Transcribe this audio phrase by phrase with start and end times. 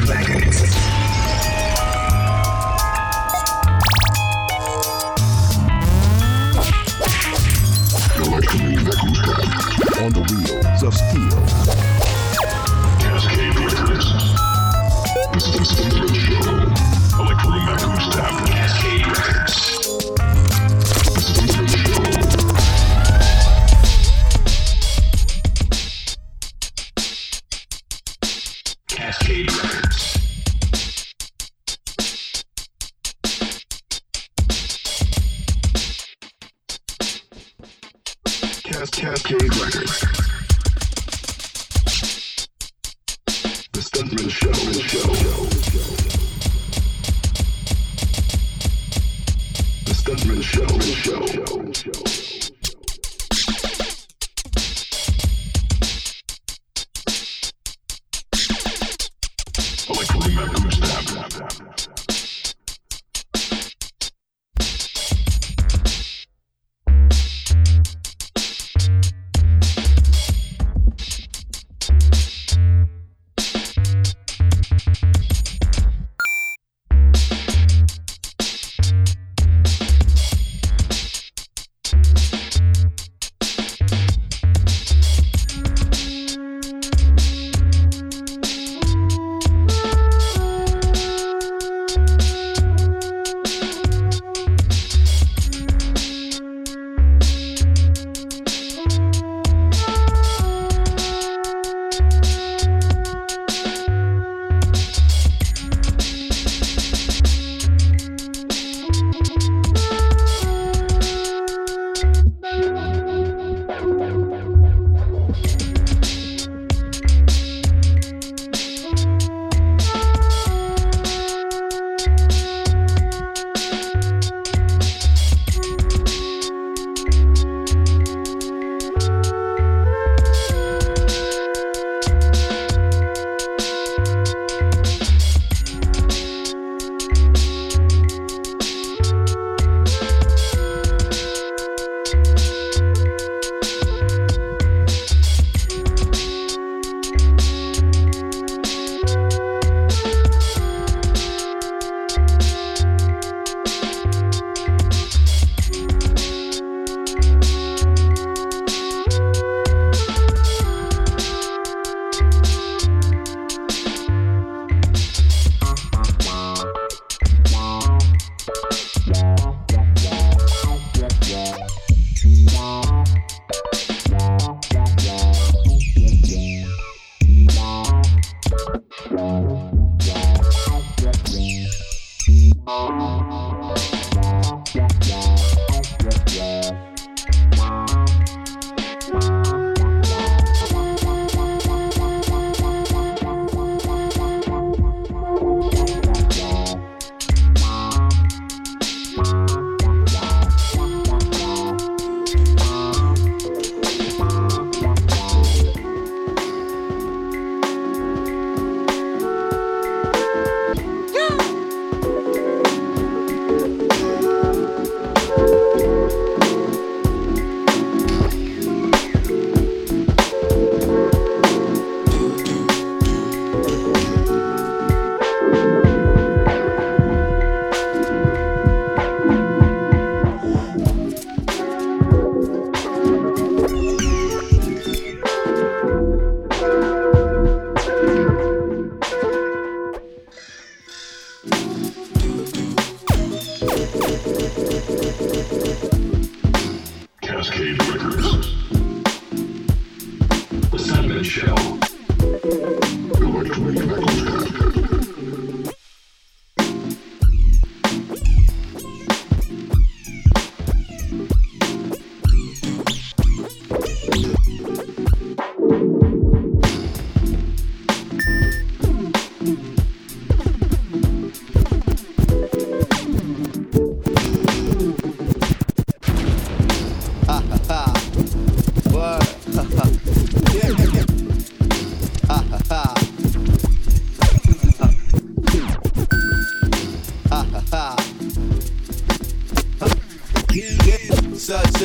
[0.00, 0.62] Cascade Records.
[8.06, 8.60] Acoustic.
[10.00, 11.59] on the wheels of steel.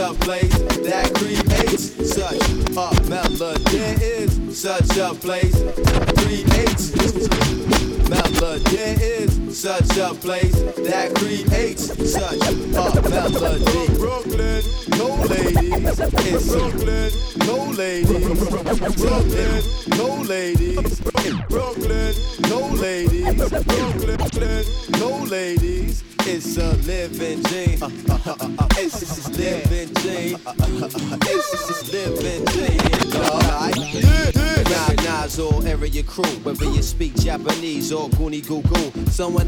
[0.05, 0.44] up, play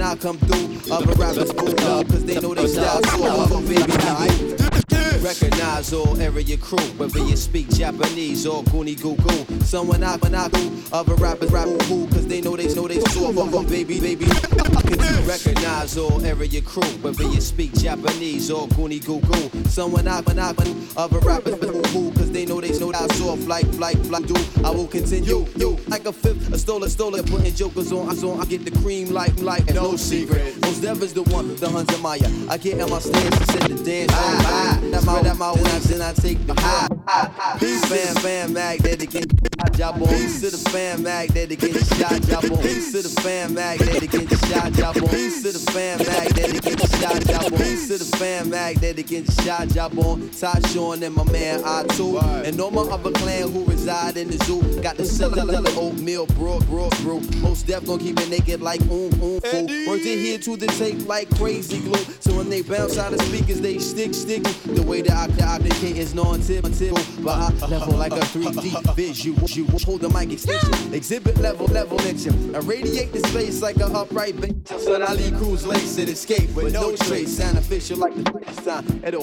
[0.07, 3.91] I come through, other rappers boo up, cause they know they style so I'm baby.
[3.91, 5.21] Alright.
[5.21, 9.59] Recognize all area crew, whether you speak Japanese or Goonie Goo Goo.
[9.65, 13.01] Someone I when I do, other rappers rap cool, cause they know they know they
[13.01, 14.27] so I'm a baby, baby.
[15.25, 19.63] Recognize all area crew, whether you speak Japanese or Goonie Goo Goo.
[19.65, 21.59] Someone I when I when other rappers
[21.91, 24.35] cool, cause they know they know that soft like like like do.
[24.63, 26.36] I will continue, you like a fifth,
[26.77, 28.09] stolen, stolen, putting jokers on.
[28.09, 30.59] I on, I get the cream like like no secret.
[30.61, 32.29] Most is the one, the Hunter Maya.
[32.49, 34.11] I get in my stance and set the dance.
[34.13, 37.57] Ah, ah, spread out my wings and I take the high.
[37.59, 37.83] Peace,
[38.19, 40.07] fam, magnetic and job on.
[40.07, 42.57] Peace to the fam, magnetic and shot job on.
[42.61, 45.09] Peace to the fam, magnetic and shot job on.
[45.09, 47.57] Peace to the fam, magnetic and shot job on.
[47.59, 50.29] Peace to the fam, magnetic and shot job on.
[50.29, 52.45] Ty Sean and my man I2.
[52.45, 54.61] And all my other clan who reside in the zoo.
[54.81, 55.43] Got the cellar,
[55.77, 57.19] oatmeal, bro, bro, bro.
[57.41, 59.67] Most deaf gon' keep it naked like oom, oom, fool.
[59.87, 62.03] Worked it here to the tape like crazy glue.
[62.19, 64.43] So when they bounce out of speakers, they stick, stick.
[64.65, 65.27] The way that I
[65.57, 69.46] communicate is non-tip, tip, but I level like a 3D visual.
[69.55, 72.53] You hold the mic extension, exhibit level, level action.
[72.55, 74.67] I radiate the space like a upright bench.
[74.67, 77.37] So I Cruz lace and escape with no trace.
[77.37, 79.21] Sound official like the sign at a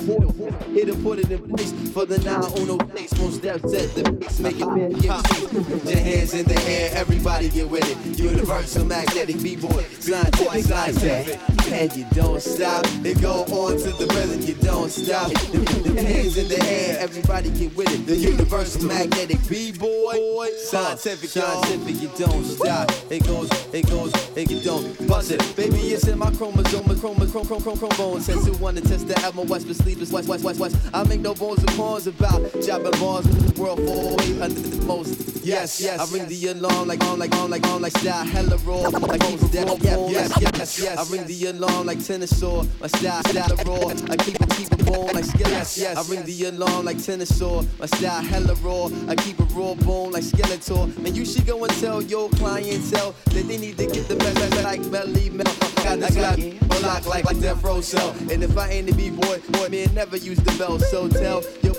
[0.72, 3.16] hit and put it in place for the now uno place.
[3.18, 7.48] Most steps at the mix, make it man Put your hands in the air, everybody
[7.48, 8.18] get with it.
[8.18, 11.40] Universal magnetic b-boy, scientific, scientific,
[11.72, 12.84] and you don't stop.
[13.04, 15.30] It go on to the rhythm, you don't stop.
[15.32, 18.06] The, the hands in the air, everybody get with it.
[18.06, 20.13] The universal magnetic b-boy,
[20.58, 22.90] scientific, scientific, you don't stop.
[23.10, 25.56] It goes, it goes, it don't bust it.
[25.56, 28.20] Baby, it's in my chromosome, chromosome, chrome, chrome, chrome, chrome.
[28.20, 30.76] Says who wanna test the album, west, but sleepless, west, west, west, west.
[30.92, 34.60] I make no bones and pawns about dropping bars with the world for way under
[34.60, 35.44] the most.
[35.44, 36.00] Yes, yes.
[36.00, 38.88] I ring the alarm like on, like on, like on, like style hella raw.
[38.88, 40.98] Like keep dead, yes, yes, yes, yes.
[40.98, 42.64] I ring the alarm like tennis saw.
[42.80, 43.88] My style, style raw.
[44.10, 45.52] I keep it, keep it bone like skeleton.
[45.52, 45.96] Yes, yes.
[45.96, 47.62] I ring the alarm like tennis saw.
[47.78, 48.88] My style hella raw.
[49.08, 51.02] I keep it raw bone like skeleton.
[51.02, 54.36] Man, you should go and tell your clientele that they need to get the best,
[54.36, 55.44] best like belly mel.
[55.84, 58.10] Got the Glock, block like like death row cell.
[58.30, 60.78] And if I ain't the b-boy, boy, man, never use the bell.
[60.78, 61.74] So tell your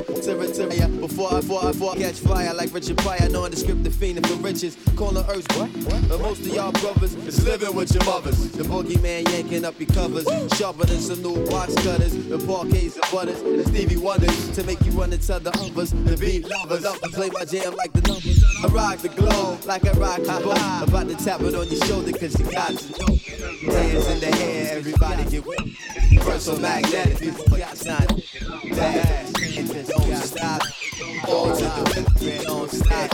[0.00, 3.28] crew to before I before I before I catch fire like Richard Pryor.
[3.28, 4.76] Knowing the script, the fiend for riches.
[4.96, 6.08] Calling Earth what?
[6.08, 8.52] But most of y'all brothers is living with your mothers.
[8.52, 12.12] The boogeyman yanking up your covers, sharper than some new box cutters.
[12.12, 15.90] The parquets and butters, the Stevie Wonders to make you run into the others.
[15.90, 18.44] The beat lovers, up and play my jam like the numbers.
[18.62, 20.88] I rock the glow like I rock the boat.
[20.88, 23.16] About to tap it on your shoulder cause you got to know.
[23.72, 25.60] Hands in the air, everybody get wet.
[26.10, 28.06] Universal magnetic, people got sign.
[28.74, 29.22] That
[29.86, 30.62] don't stop.
[31.28, 33.12] All to the limit, don't stop.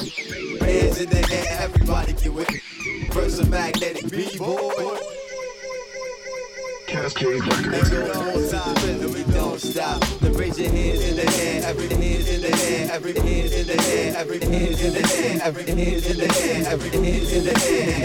[0.61, 2.63] Hands in the air, everybody get with it.
[2.85, 4.99] Universal magnetic, b-boy.
[6.87, 7.91] Cascade Records.
[7.91, 10.01] go the whole time, and we don't stop.
[10.21, 13.67] the raise your hands in the air, every hand in the air, every hand in
[13.67, 17.45] the air, every hand in the air, every hand in the air, every hand in
[17.45, 17.99] the air.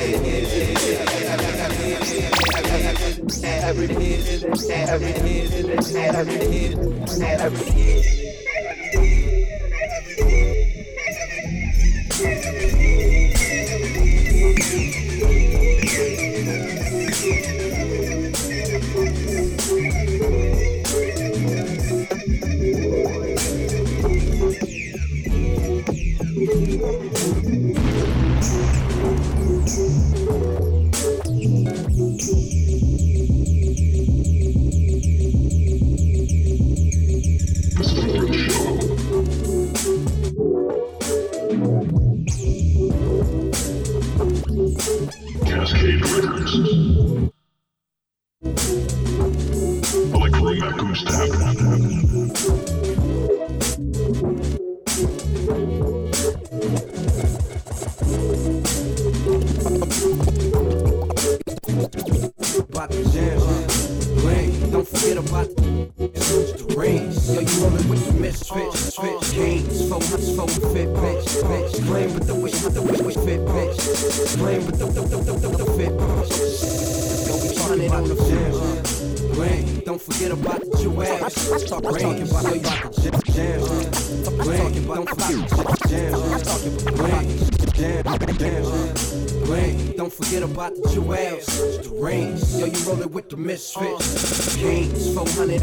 [3.63, 7.93] Every hand in the air, every hand in the air, every in the every.
[17.13, 17.62] Thank you.
[26.83, 27.42] Yeah.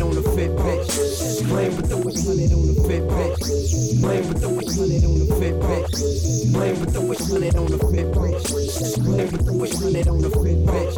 [0.01, 1.49] hundred on the bitch.
[1.49, 4.01] Blame with the witch it on the bitch.
[4.01, 6.53] Blame with the witch it on the bitch.
[6.53, 9.05] Blame with the witch it on the bitch.
[9.05, 10.91] Blame with the witch it on the Fitbit.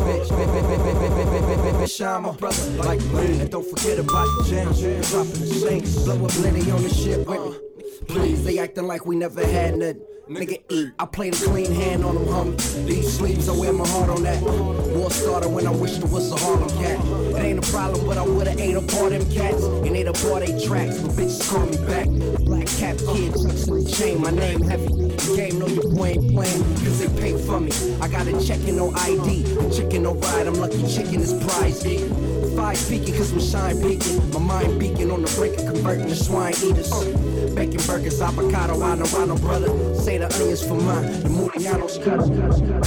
[1.89, 4.81] Shine my brother like rain, and don't forget about the jams.
[5.11, 7.59] Dropping the shanks, blow a blenny on the shit with me.
[8.09, 10.12] Please, they acting like we never had nothing.
[10.29, 10.93] Nigga, eat.
[11.01, 12.87] I played a clean hand on them, homie.
[12.87, 14.41] These sleeves, I wear my heart on that.
[14.41, 17.05] War started when I wished it was a Harlem cat.
[17.05, 19.65] It ain't a problem, but I would've ate up all them cats.
[19.65, 22.07] And ate up all they tracks, but bitches call me back.
[22.47, 24.87] Black cap kids, chain, my name heavy.
[24.87, 27.73] The game know your boy ain't playing, cause they pay for me.
[28.01, 29.43] I got a checkin' no ID,
[29.75, 30.47] chicken no ride.
[30.47, 31.83] I'm lucky chicken is prize.
[32.55, 34.31] Five speaking, cause I'm shine peaking.
[34.31, 36.93] My mind beacon on the brink of converting to swine eaters.
[37.55, 39.69] Bacon burgers, avocado, I know, I know, brother.
[39.95, 42.21] Say the onions for mine, the Murianos cut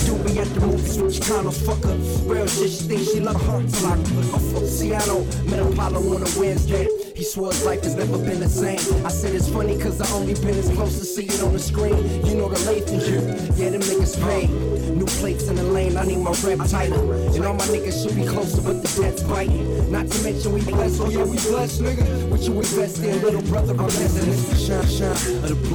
[0.06, 1.96] Do be at the movies with Chicanos, fuck her.
[2.26, 3.64] Real shit, she thinks she love her.
[3.68, 5.26] Till I put her fuck Seattle.
[5.46, 6.88] Met Apollo on a Wednesday.
[7.16, 8.80] He swore his life has never been the same.
[9.06, 11.60] I said it's funny cause I only been as close to see it on the
[11.60, 11.96] screen.
[12.26, 13.24] You know the Lathan shit.
[13.58, 14.75] Yeah, them niggas pay.
[14.96, 16.96] New plates in the lane, I need my rep tighter.
[16.96, 19.92] And all my niggas should be closer, but the debt's biting.
[19.92, 22.30] Not to mention we blessed, oh yeah, we blessed, nigga.
[22.30, 24.32] What you invest in, little brother, I'm blessing.
[24.32, 25.66] It's the shine, shine of the.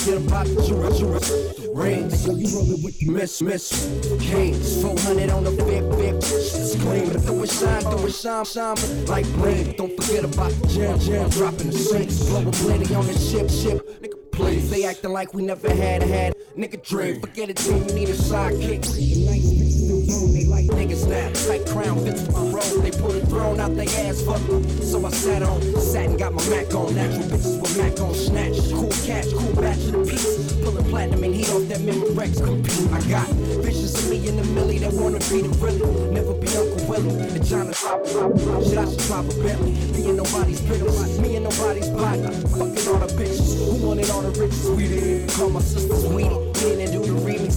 [0.00, 2.26] Forget about the jewel, jewel, the rings.
[2.26, 3.70] You rollin' with the miss, miss.
[4.18, 6.20] Kings, 400 on the bip, bip.
[6.20, 9.06] Scream, do it shine, do it shine, shine.
[9.06, 11.30] Like bling, don't forget about the jam, jam.
[11.30, 14.02] Dropping the sinks, blow a plenty on the ship, ship.
[14.02, 14.70] Nigga, please.
[14.70, 16.34] They acting like we never had, had.
[16.60, 18.84] Nigga, dream, forget it, team, you need a sidekick.
[18.84, 21.32] Nice bitches still known, they like niggas now.
[21.48, 24.36] Tight crown fits my robe, they pull the throne out they ass, fuck.
[24.84, 26.94] So I sat on, sat and got my Mac on.
[26.94, 28.60] Natural bitches with Mac on snatch.
[28.76, 30.52] Cool catch, cool batch of the piece.
[30.60, 32.92] Pulling platinum and heat off that Memorex compete.
[32.92, 33.26] I got
[33.64, 36.12] visions of me in the millie that wanna be the really.
[36.12, 37.24] Never be Uncle Willie.
[37.24, 38.62] And John drop, drop, drop.
[38.64, 39.72] Shit, I should drop a Bentley.
[39.96, 41.18] Be in nobody's business.
[41.20, 42.20] Me and nobody's body.
[42.20, 43.56] Fucking all the bitches.
[43.64, 44.68] Who wanted all the riches?
[44.68, 45.30] We did.
[45.30, 46.49] Call my sisters Weedy.
[46.62, 47.56] We didn't do the remix.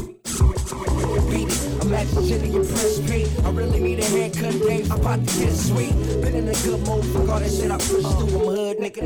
[1.29, 1.51] Beat.
[1.83, 3.27] Imagine Jenny and Prince P.
[3.43, 4.89] I really need a haircut, Dave.
[4.89, 5.93] I'm about to get sweet.
[6.21, 8.39] Been in a good mood for all that shit I pushed through.
[8.39, 9.03] I'm hood, nigga.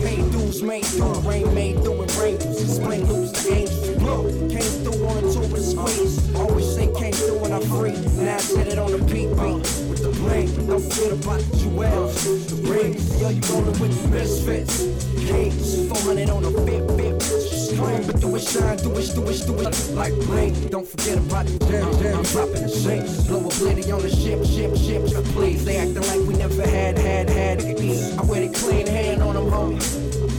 [0.00, 2.62] Pay dues made through rain, made through and rainbows.
[2.62, 3.98] Explain loops to angels.
[3.98, 4.22] Blow.
[4.48, 6.34] Came through on a tour and squeeze.
[6.36, 7.98] Always say came through when I'm free.
[8.22, 9.91] Now I set it on the peak beat.
[10.22, 10.66] The bling.
[10.66, 12.46] Don't about the jewels.
[12.46, 13.20] The rings.
[13.20, 14.78] Yo, you rollin' with the misfits.
[15.18, 15.88] Kings.
[15.88, 17.22] 400 on bip, bip.
[17.22, 20.54] Scream, but do it shine, do it, do it, do it like bling.
[20.68, 22.18] Don't forget about the jam, jam.
[22.18, 23.24] I'm dropping the sinks.
[23.24, 25.24] Blow a blitty on the ship, ship, ship.
[25.34, 27.60] Please, they acting like we never had, had, had.
[27.62, 29.82] I wear the clean hand on them, homie.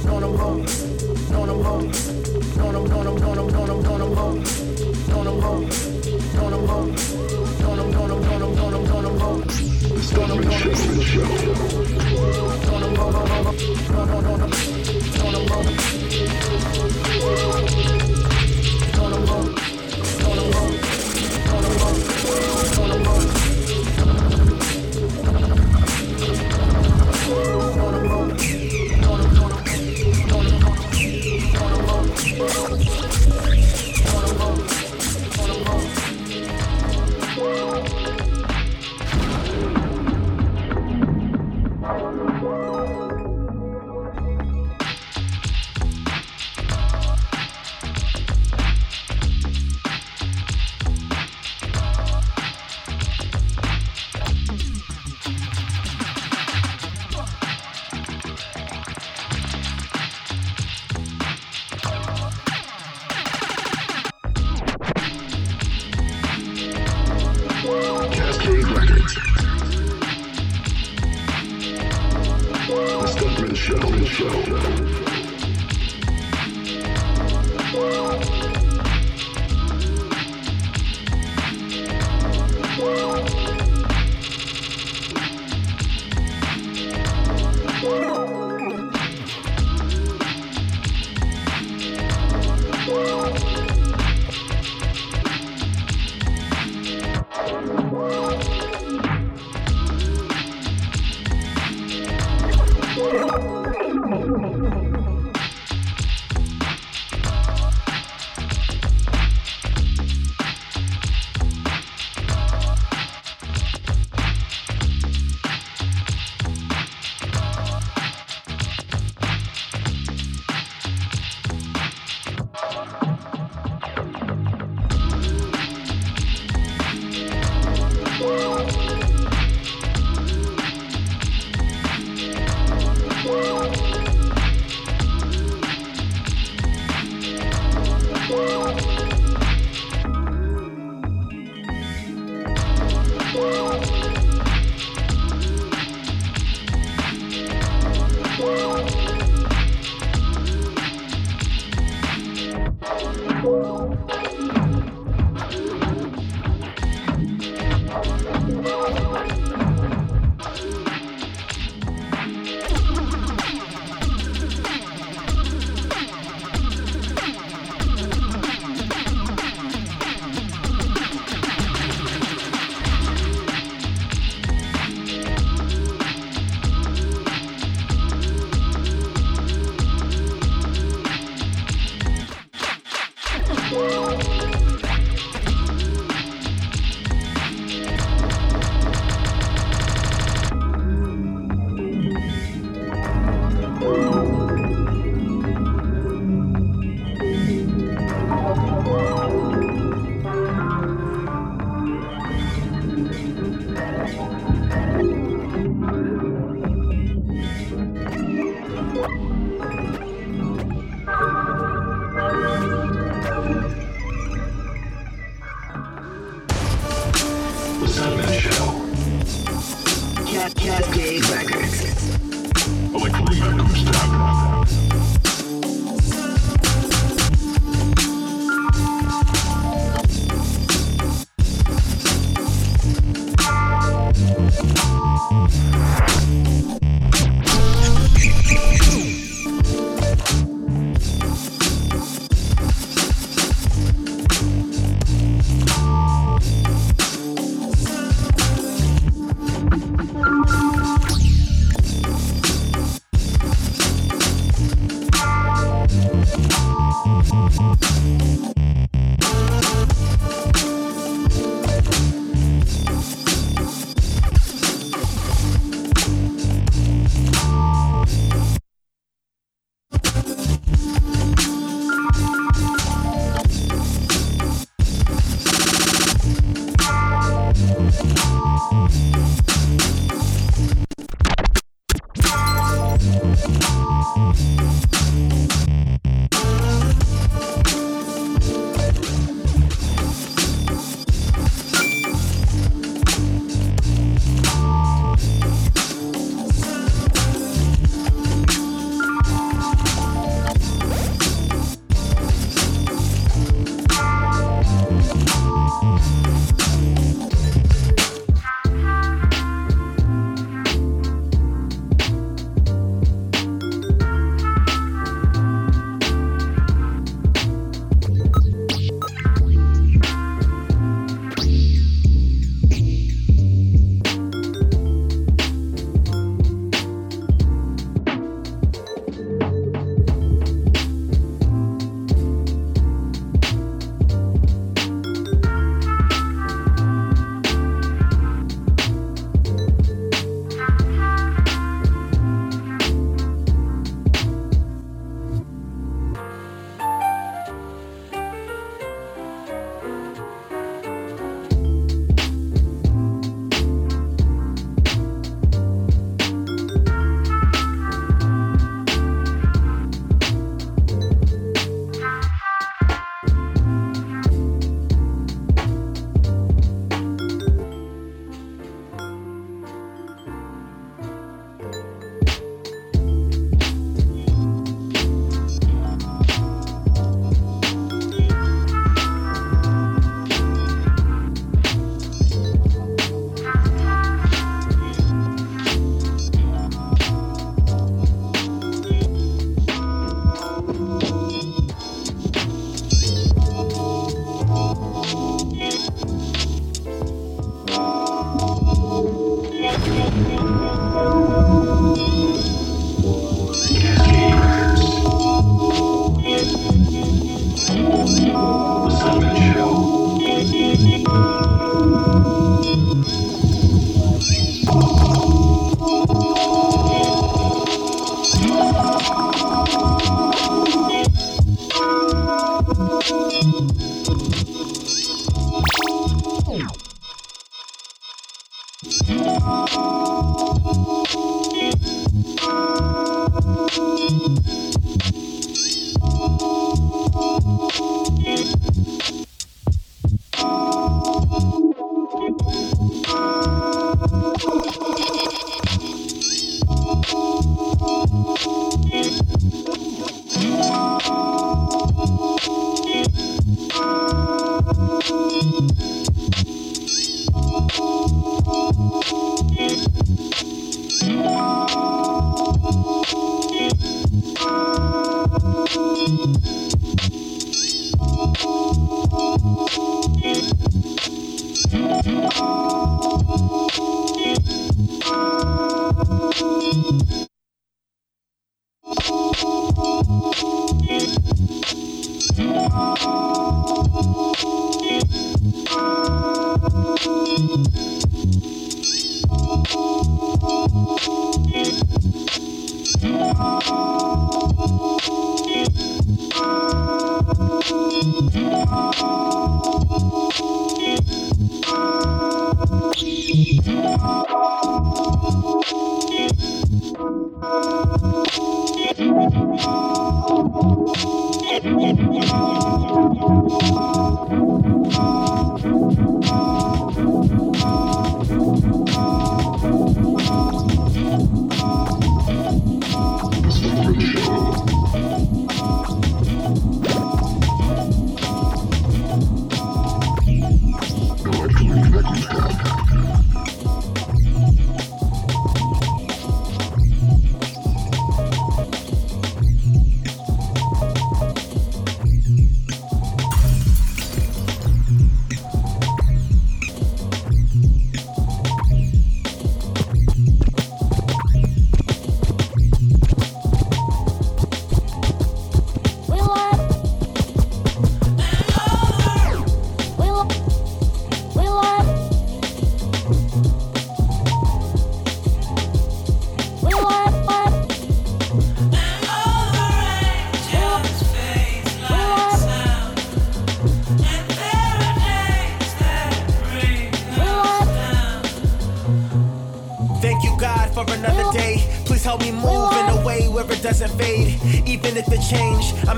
[0.10, 0.68] On them, homie.
[1.36, 1.92] On them, homie.
[2.63, 5.16] On them, on them, on them, on them, on them, homie.
[5.16, 6.42] On them, homie.
[6.42, 7.12] On them, homie.
[10.03, 11.63] Show.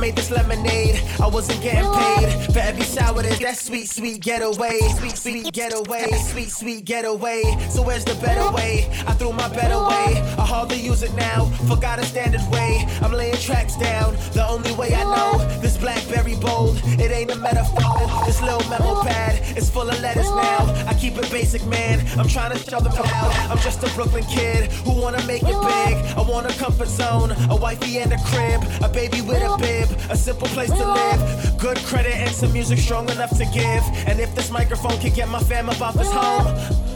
[0.05, 1.01] made this lemonade.
[1.19, 2.53] I wasn't getting paid.
[2.53, 3.39] For every sour that's
[3.75, 4.79] sweet, sweet getaway.
[4.97, 6.07] Sweet, sweet getaway.
[6.31, 7.43] Sweet, sweet getaway.
[7.69, 8.87] So where's the better way?
[9.05, 10.21] I threw my bed away.
[10.37, 11.45] I hardly use it now.
[11.67, 12.87] Forgot a standard way.
[13.01, 14.15] I'm laying tracks down.
[14.31, 15.39] The only way I know.
[15.59, 16.79] This blackberry bold.
[16.85, 18.25] It ain't a metaphor.
[18.25, 19.41] This little memo pad.
[19.57, 20.59] It's full of letters now.
[20.87, 21.99] I keep it basic, man.
[22.17, 23.51] I'm trying to show them out.
[23.51, 25.95] I'm just a Brooklyn kid who wanna make it big.
[26.15, 27.31] I want a comfort zone.
[27.49, 28.63] A wifey and a crib.
[28.81, 29.89] A baby with a bib.
[30.09, 31.57] A simple place to live.
[31.57, 33.64] Good credit and some music strong enough to give.
[34.07, 36.47] And if this microphone can get my fam about this home,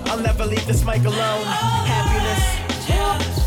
[0.06, 1.46] I'll never leave this mic alone.
[1.46, 3.38] Happiness.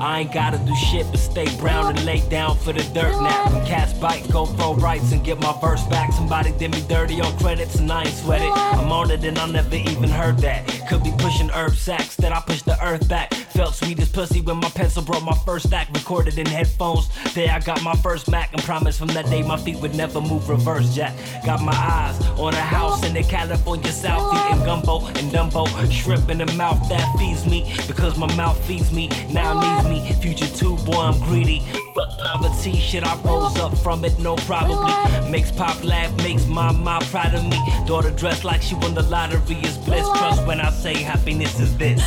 [0.00, 3.52] I ain't gotta do shit but stay brown and lay down for the dirt nap.
[3.52, 6.10] When cats bite, go throw rights and get my verse back.
[6.12, 8.50] Somebody did me dirty on credits and I ain't sweat it.
[8.50, 10.66] I'm on it and I never even heard that.
[10.88, 13.34] Could be pushing herb sacks that I push the earth back.
[13.34, 15.90] Felt sweet as pussy when my pencil broke my first stack.
[15.92, 17.10] Recorded in headphones.
[17.34, 20.22] There I got my first Mac and promised from that day my feet would never
[20.22, 21.14] move reverse jack.
[21.44, 25.68] Got my eyes on a house in the California South eating gumbo and Dumbo.
[25.92, 29.08] Shrimp in the mouth that feeds me because my mouth feeds me.
[29.30, 29.89] Now needs me.
[29.98, 31.60] Future two, boy, I'm greedy.
[31.94, 34.92] Fuck poverty, shit, I rose up from it, no probably.
[35.30, 37.58] Makes pop laugh, makes my mom proud of me.
[37.86, 40.06] Daughter dressed like she won the lottery is bliss.
[40.16, 42.00] Trust when I say happiness is this.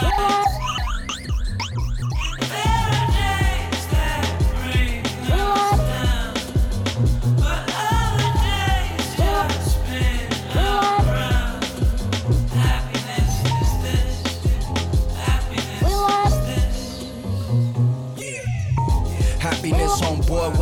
[0.00, 0.44] Uh.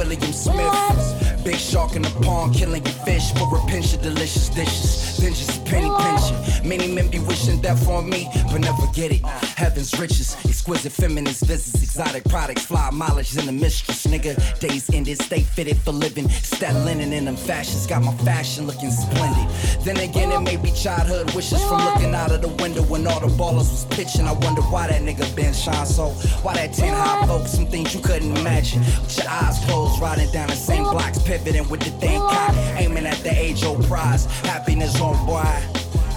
[0.09, 1.26] William Smith.
[1.47, 5.17] Big shark in the pond, killing your fish for a pinch of delicious dishes.
[5.19, 6.69] Then just a penny pinching.
[6.69, 9.25] Many men be wishing that for me, but never get it.
[9.55, 14.09] Heaven's riches, exquisite feminist visits, exotic products, fly mileage in the mistress.
[14.09, 16.29] Nigga, days ended, stay fitted for living.
[16.29, 19.49] Stat linen in them fashions, got my fashion looking splendid.
[19.85, 23.21] Then again, it may be childhood wishes from looking out of the window when all
[23.21, 24.27] the ballers was pitching.
[24.27, 26.11] I wonder why that nigga Ben shine so.
[26.43, 28.81] Why that 10 high folks, some things you couldn't imagine.
[28.81, 33.07] With your eyes closed, riding down the same blocks, pivoting with the thing cock, aiming
[33.07, 34.27] at the age old prize.
[34.42, 35.44] Happiness on boy.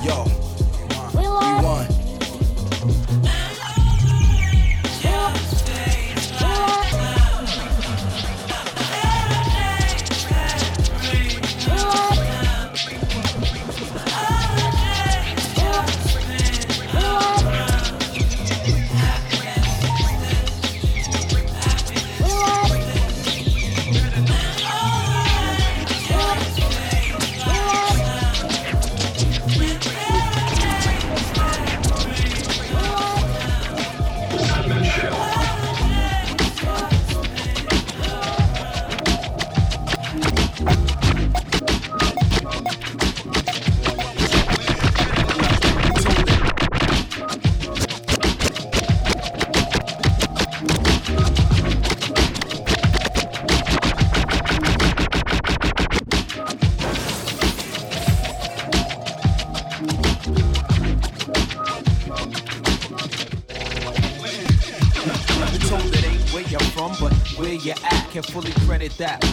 [0.04, 0.24] Yo,
[1.14, 1.88] we won.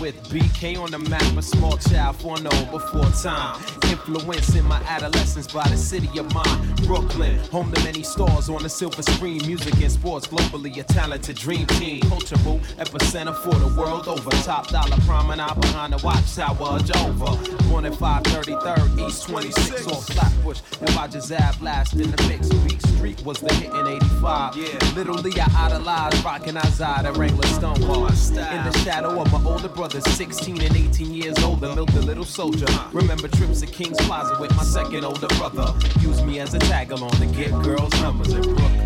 [0.07, 1.37] With BK on the map.
[1.37, 3.61] A small child foreknown oh before time.
[3.91, 6.75] Influenced in my adolescence by the city of mine.
[6.87, 9.45] Brooklyn, home to many stars on the silver screen.
[9.47, 12.01] Music and sports globally, a talented dream team.
[12.03, 14.31] Cultural epicenter for the world over.
[14.45, 17.35] Top dollar promenade behind the watchtower Jehovah.
[17.69, 20.61] Born at 533rd East 26 off Flatbush.
[20.81, 22.86] And Rogers Ave last in the mix.
[23.07, 24.57] Street was the hit in 85.
[24.57, 24.67] Yeah.
[24.97, 28.07] Literally, I idolized rocking outside at Wrangler Stonewall.
[28.07, 32.01] In the shadow of my older brothers, 16 and 18 years old, older, milked a
[32.01, 32.67] little soldier.
[32.93, 35.73] Remember trips to King's Plaza with my second older brother.
[36.01, 38.86] Used me as a tag along to get girls' numbers in Brooklyn.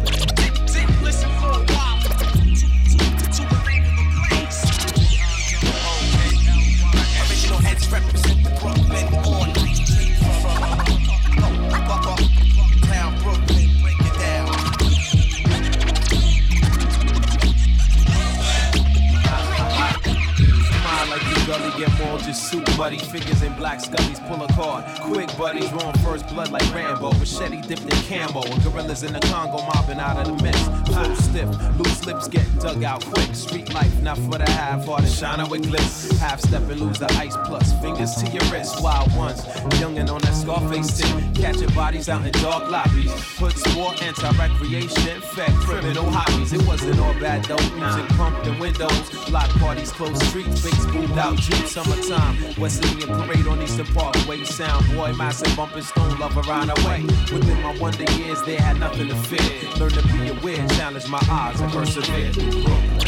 [27.31, 28.43] Machete dipped in camo.
[28.43, 30.65] And gorillas in the Congo mobbing out of the mist.
[30.91, 33.35] Flow stiff, loose lips get dug out quick.
[33.35, 36.19] Street life, not for the half or the shiner with glitz.
[36.19, 37.73] Half step and lose the ice plus.
[37.81, 39.41] Fingers to your wrist, wild ones.
[39.79, 41.35] Youngin' on that Scarface tip.
[41.35, 43.13] Catching bodies out in dark lobbies.
[43.39, 46.53] Put sport, anti-recreation, fed criminal hobbies.
[46.53, 47.65] It wasn't all bad though.
[47.79, 49.11] Music pumped in windows.
[49.29, 51.71] Block parties, closed streets, big spooled out jeeps.
[51.73, 54.43] Summertime, West Indian parade on Eastern Parkway.
[54.45, 57.03] Sound boy, massive bumping stone love around our way.
[57.33, 59.71] Within my wonder years, they had nothing to fear.
[59.79, 63.00] Learn to be aware, challenge my odds, and persevere.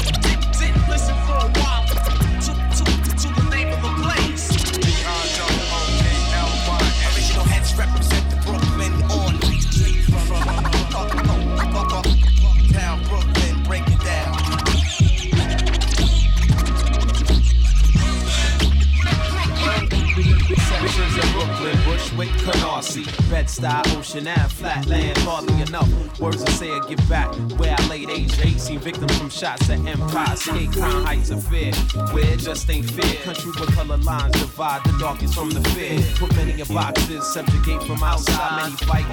[24.23, 27.35] Ocean Ave, Flatland, hardly enough words to say or give back.
[27.59, 31.73] Where I laid age 18 victims from shots at Empire, skate crown heights of fear.
[32.13, 33.15] Where it just ain't fair.
[33.23, 36.01] Country with color lines divide the darkest from the fear.
[36.17, 38.63] Put many in boxes, subjugate from outside.
[38.63, 39.05] Many fight,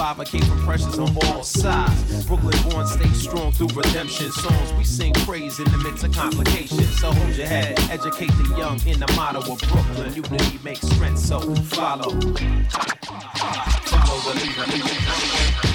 [0.00, 2.26] advocate from pressures on all sides.
[2.26, 4.30] Brooklyn born, stay strong through redemption.
[4.30, 7.00] Songs we sing praise in the midst of complications.
[7.00, 10.14] So hold your head, educate the young in the motto of Brooklyn.
[10.14, 12.10] Unity makes strength, so follow.
[14.14, 15.73] Follow the leader.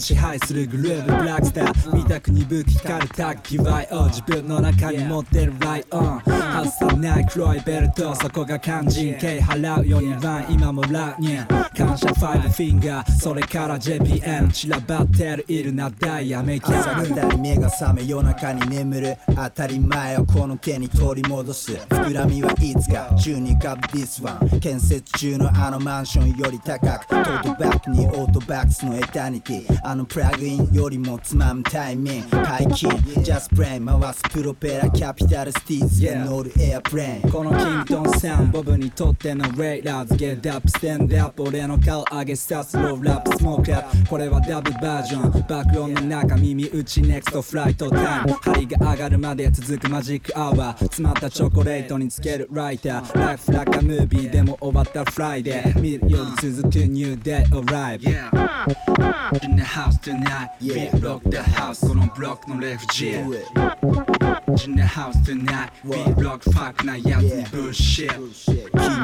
[0.00, 6.22] の支配するグルーブブラックスター見たく鈍く光るタッグ UIO 自分の中に持ってるライオン
[6.64, 11.46] 外さない黒いベルトそこが肝心敬払うようにワン今もラウニン
[11.76, 32.90] 感謝ファイブフィンガーそれから JPN 散らばってるいるなダイヤメイキャ朝ーだに目が覚め夜中に眠る当たり前をこの手に取り戻す膨らみはいつか中に浮かぶ This one 建設中のあのマンションより高くトートバッグにオートトバックスのエタニティあのプラグインよりもつまむタイミング解禁
[33.22, 40.16] ジャスプレイン回すプロペラキャピタルスティーズで乗るエアプレインこのキントンサウンボブにとってのレイラーズ。
[40.16, 47.02] ゲットアップステンドアップ俺の顔上げさスローラップスモークラップこれはダブルバージョン爆音の中耳打ち。
[47.02, 49.88] ネクストフライトタイム針が上がるまで続く。
[49.88, 52.48] マジックアワー詰まったチョコレートにつける。
[52.52, 56.78] ライターライフラカムービーでも終わったフライデー見るより続く。
[56.78, 58.00] ニューデイ arrive
[59.42, 60.50] In the house tonight.
[60.60, 61.86] We rock the house.
[61.86, 63.24] このブロックのレフジー。
[64.66, 65.70] In the house tonight.
[65.84, 68.30] We rock fuck なやつにブッシュ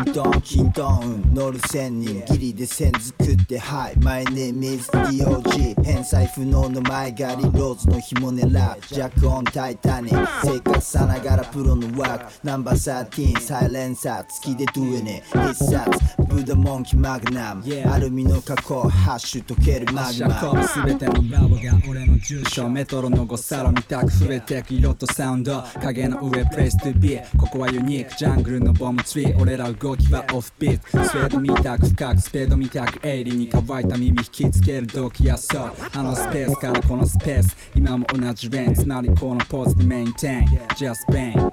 [0.04, 15.90] キントンキントン乗る千人ギリで線作ってはい My name is DOG 返済不能の前借りローズの紐狙うジャックオンタイタニック生活さながらプロのワークナンバー13サイレンサー月でドゥエネ一冊
[16.28, 29.40] ブダモンキマグナムアルミの加工ハッシュ溶けるマグマブすべてのラボが俺の住所メトロの誤差路見たく増えてく色とサウンド影の上プレイス to be ここはユニークジャングルのボムツリー。
[29.40, 31.04] 俺ら動きはオフビート。
[31.04, 37.56] スペード見たく深くスペード見たく鋭利に乾いた耳引きつける動機やそうあのスペースからこのスペース。
[37.74, 40.44] 今も同じレンつまりこのポーズでメインテイン。
[40.76, 41.52] Just bang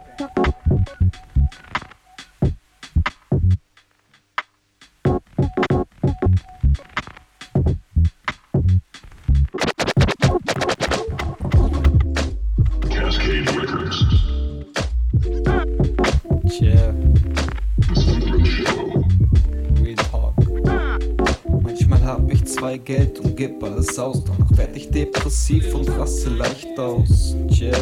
[22.85, 27.35] Geld und geb alles aus, danach werd ich depressiv und raste leicht aus.
[27.59, 27.77] Yeah,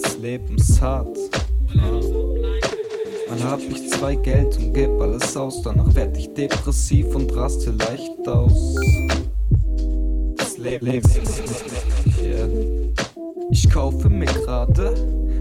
[0.00, 1.18] das Leben ist hart.
[3.28, 7.72] Manchmal hab ich zwei Geld und geb alles aus, danach werd ich depressiv und raste
[7.72, 8.74] leicht aus.
[10.36, 11.20] Das Leben ist
[12.22, 12.83] yeah.
[13.54, 14.92] Ich kaufe mir gerade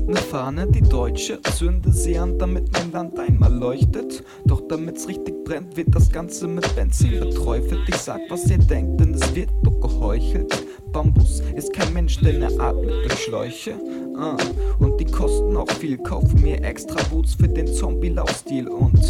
[0.06, 4.24] ne Fahne, die deutsche, zünde sie an, damit mein Land einmal leuchtet.
[4.46, 7.82] Doch damit's richtig brennt, wird das Ganze mit Benzin beträufelt.
[7.88, 10.64] Ich sag, was ihr denkt, denn es wird doch geheuchelt.
[10.92, 13.74] Bambus ist kein Mensch, denn er atmet durch Schläuche.
[14.16, 14.38] Ah,
[14.78, 15.98] und die kosten auch viel.
[15.98, 19.02] Kaufe mir extra Boots für den Zombie-Laufstil und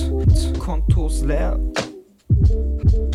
[0.59, 1.59] Kontos leer.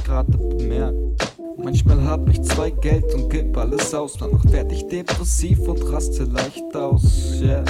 [0.04, 1.37] Gerade bemerkt.
[1.56, 4.14] Manchmal hab ich zwei Geld und geb alles aus.
[4.18, 7.40] Danach werd ich depressiv und raste leicht aus.
[7.40, 7.64] Yeah.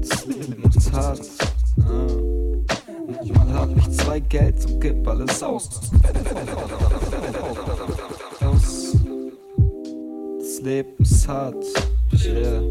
[0.00, 1.20] Das Leben ist hart.
[1.80, 2.06] Ah.
[3.06, 5.68] Manchmal hab ich zwei Geld und geb alles aus.
[8.40, 8.81] aus.
[10.62, 11.64] Das Leben ist hart.
[12.24, 12.62] Yeah.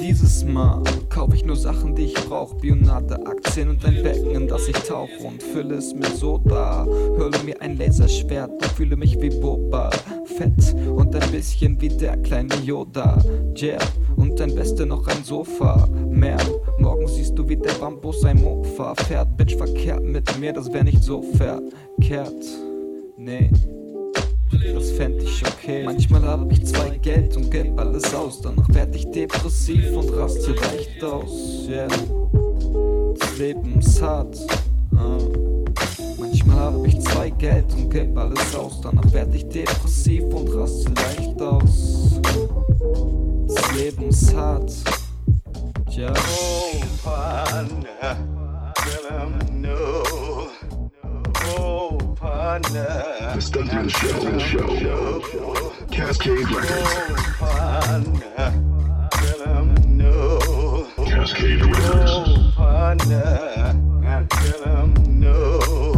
[0.00, 2.54] Dieses Mal kauf ich nur Sachen, die ich brauch.
[2.54, 6.84] Bionade, Aktien und ein Becken, in das ich tauche und fülle es mit Soda.
[7.16, 9.90] Hülle mir ein Laserschwert und fühle mich wie Boba.
[10.24, 13.22] Fett und ein bisschen wie der kleine Yoda.
[13.56, 13.78] Yeah,
[14.16, 15.88] und ein Beste noch ein Sofa.
[16.10, 16.38] Mehr,
[16.80, 19.36] morgen siehst du, wie der Bambus ein Mofa fährt.
[19.36, 22.44] Bitch, verkehrt mit mir, das wär nicht so verkehrt.
[23.16, 23.50] Nee.
[24.74, 25.84] Das fänd ich okay.
[25.84, 28.40] Manchmal hab ich zwei Geld und geb alles aus.
[28.40, 31.68] Danach werd ich depressiv und raste leicht aus.
[31.68, 31.88] Yeah.
[33.18, 34.36] Das Leben ist hart.
[34.96, 35.18] Ah.
[36.18, 38.80] Manchmal hab ich zwei Geld und geb alles aus.
[38.82, 42.20] Danach werd ich depressiv und raste leicht aus.
[43.48, 44.72] Das Leben ist hart.
[45.90, 46.12] Ja.
[46.12, 50.83] Oh, partner, tell no.
[51.46, 52.86] Oh, partner.
[53.34, 54.38] The Stunter Show.
[54.38, 55.20] Show.
[55.90, 57.22] Cascade Records.
[57.40, 58.20] Oh,
[59.46, 60.38] tell no.
[61.04, 62.10] Cascade Records.
[62.10, 63.74] Oh, partner,
[64.30, 65.58] tell 'em no.
[65.58, 65.93] No,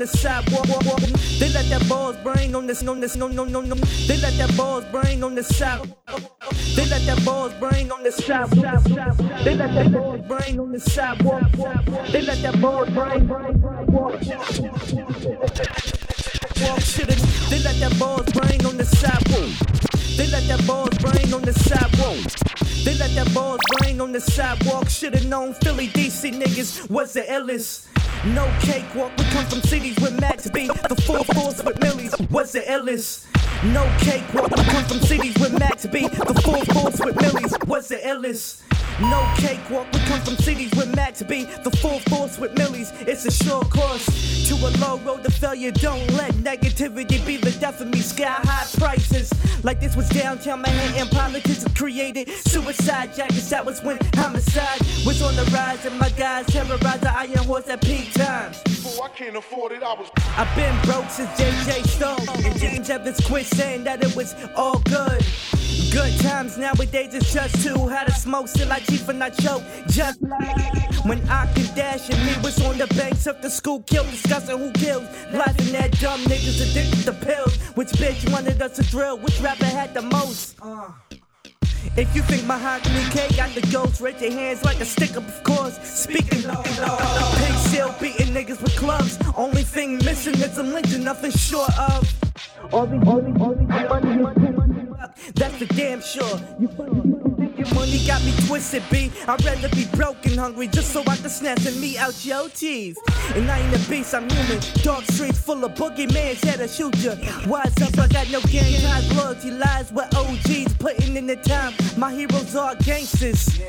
[0.00, 0.66] the sidewalk.
[1.38, 3.74] They let that balls bang on this, on this, no, no, no, no.
[3.74, 5.88] They let that balls bang on the sidewalk.
[6.74, 8.82] They let that balls bang on the sidewalk.
[9.44, 11.52] They let that balls bang on the sidewalk.
[12.10, 12.88] They let that balls
[16.82, 17.20] shouldn't.
[17.50, 19.50] They let that balls bang on the sidewalk.
[20.16, 22.16] They let that balls bang on the sidewalk.
[22.84, 24.88] They let that balls bang on the sidewalk.
[24.88, 27.86] Should've known Philly DC niggas was the illest.
[28.24, 30.66] No cakewalk, we come from cities with Max B.
[30.66, 33.24] The full force with Millies was the illest.
[33.72, 36.06] No cakewalk, we come from cities with Max B.
[36.06, 38.60] The full force with Millies was the illest.
[39.00, 41.44] No cakewalk, we come from cities with Max B.
[41.64, 45.70] The full force with Millies, it's a short course to a low road to failure.
[45.70, 48.00] Don't let negativity be the death of me.
[48.00, 49.32] Sky high prices,
[49.64, 51.06] like this was downtown Manhattan.
[51.08, 53.48] Politics created suicide jackets.
[53.50, 57.68] That was when homicide was on the rise, and my guys terrorized the iron horse
[57.68, 58.60] at peak times.
[58.82, 59.84] Fool, I can't afford it.
[59.84, 60.10] I was.
[60.36, 64.80] I've been broke since JJ Stone, and James Evans quit saying that it was all
[64.80, 65.24] good.
[65.90, 67.88] Good times nowadays it's just two.
[67.88, 69.62] How to smoke still I cheap and I choke.
[69.88, 74.04] Just like when I can dash and me was on the banks of the Schuylkill,
[74.04, 75.04] discussing who kills.
[75.32, 77.56] Laughing at dumb niggas addicted to pills.
[77.74, 79.18] Which bitch wanted us to drill?
[79.18, 80.56] Which rapper had the most?
[80.62, 80.90] Uh.
[81.96, 85.16] If you think my Mahogany K got the ghost, raise your hands like a stick
[85.16, 85.76] up, of course.
[85.82, 89.18] Speaking of pig still beating niggas with clubs.
[89.36, 92.14] Only thing missing is a lynching, nothing short of.
[92.72, 94.59] All these, all these, all these money,
[95.34, 96.40] that's for damn sure.
[96.58, 96.68] You
[97.60, 99.10] your money got me twisted, B.
[99.28, 102.48] I'd rather be broke and hungry just so I can snatch and me out your
[102.48, 102.98] teeth.
[103.34, 104.60] And I ain't a beast, I'm human.
[104.82, 107.14] Dark streets full of boogeyman's to shoot ya.
[107.46, 111.74] Wise up, I got no gang ties, loyalty lies with OGs putting in the time.
[111.98, 113.60] My heroes are gangsters.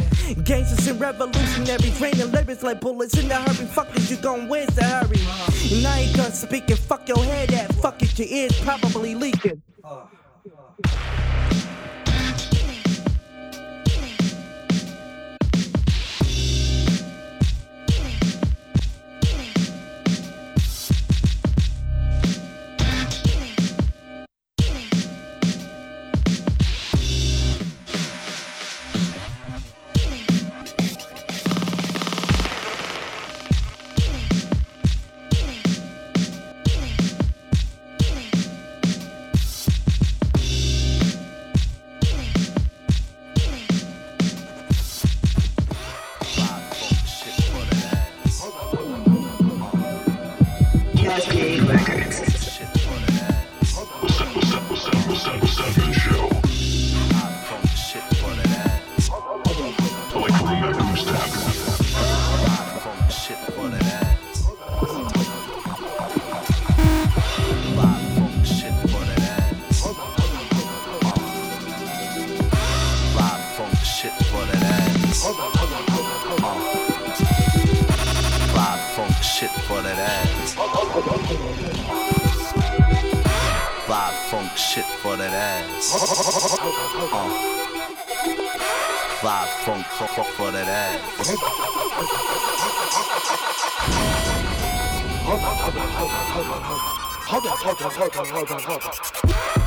[0.43, 3.67] Gangsters and revolutionaries, raining lyrics like bullets in the hurry.
[3.67, 5.77] Fuck it, you gon' where's the hurry?
[5.77, 9.61] And I ain't done speaking, fuck your head at, fuck it, your ears probably leaking.
[10.83, 11.70] Música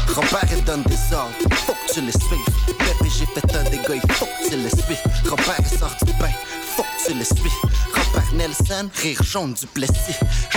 [0.07, 1.33] Grand-père il donne des ordres,
[1.67, 2.39] faut que tu les suives.
[2.69, 5.03] Bébé, j'ai fait un dégât, il faut que tu les suives.
[5.25, 6.31] Grand-père est sorti du bain,
[6.77, 7.51] faut que tu les suives.
[7.93, 10.15] Grand-père Nelson, rire jaune du plessis.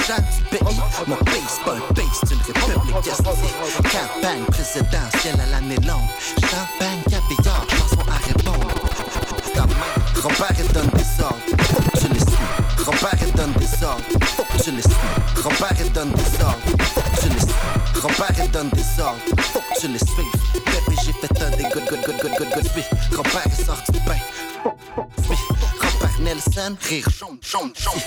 [0.08, 0.78] Jean du pays,
[1.08, 3.26] mon pays, c'est pas un pays, c'est une république gastique.
[3.92, 6.10] Campagne présidentielle à l'année longue.
[6.42, 8.68] Champagne, caviar, chanson à répondre.
[10.14, 12.38] Grand-père il donne des ordres, faut que tu les suives.
[12.78, 14.04] Grand-père il donne des ordres,
[14.36, 14.96] faut que tu les suives.
[15.36, 16.58] Grand-père il donne des ordres,
[18.00, 19.20] Grand-père il donne des ordres,
[19.52, 20.26] faut que tu les suives.
[20.54, 22.86] Bébé j'ai fait un des good good good good good good good.
[23.12, 24.18] Grand-père est sorti du bain.
[25.80, 28.02] Grand-père Nelson, rire jaune jaune jaune.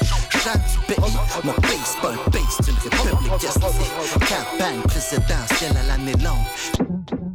[0.87, 0.97] Pays,
[1.45, 3.63] mon pays c'est pas un pays, c'est république gastique.
[4.29, 6.47] Campagne présidentielle à l'année longue.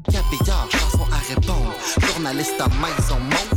[0.05, 1.73] Caviar, chanson à répondre.
[2.07, 3.54] Journaliste en maison mauve.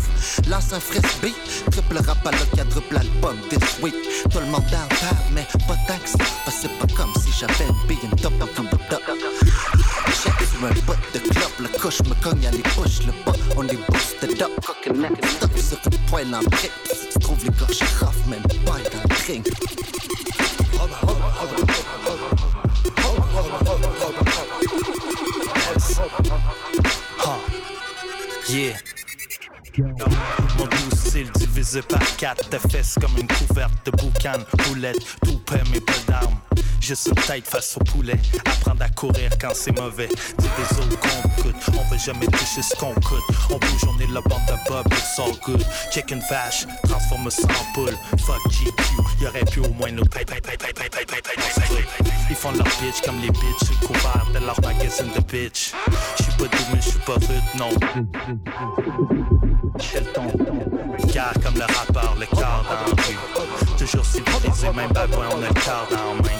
[0.48, 1.34] Lance un frisbee.
[1.70, 3.94] Triple rap à le quadruple album this week.
[4.30, 6.18] Tout le monde en parle, mais pas tant que ça.
[6.44, 9.02] Parce que c'est pas comme si j'avais une bille, une top, double top.
[10.22, 11.52] Check sur un bout de club.
[11.60, 12.58] Le couche me cogne à les.
[12.58, 14.50] Le bas, on est boosted up.
[15.36, 16.72] Stop sur une poêle en brique.
[17.12, 19.42] Tu trouves les gorges rough, même pas dans le.
[28.48, 28.97] Yeah.
[31.68, 35.92] Divisé par quatre, tes fesses comme une couverte de boucan, boulette, tout paie mes pas
[36.06, 36.38] d'armes.
[36.80, 40.08] Juste une tête face au poulet, apprendre à courir quand c'est mauvais.
[40.08, 43.22] Dis des autres qu'on coûte, on veut jamais toucher ce qu'on coûte.
[43.50, 45.62] On bouge, on est le bande de bob, it's all good.
[45.92, 47.96] Chicken vache, transforme ça en poule.
[48.24, 51.84] Fuck GQ, y'aurait pu au moins nous paye, paye, paye, paye, paye, paye, paye, paye.
[52.30, 55.72] Ils font leur bitch comme les bitches, sur le couvert de leur magazine de bitch.
[56.18, 57.70] J'suis pas doux, mais j'suis pas rude, non.
[59.92, 60.28] Quel ton,
[61.12, 63.18] Car comme le rappeur, le cœur dans la rue.
[63.78, 66.38] Toujours civilisé, même babouin, on a le cœur dans la main.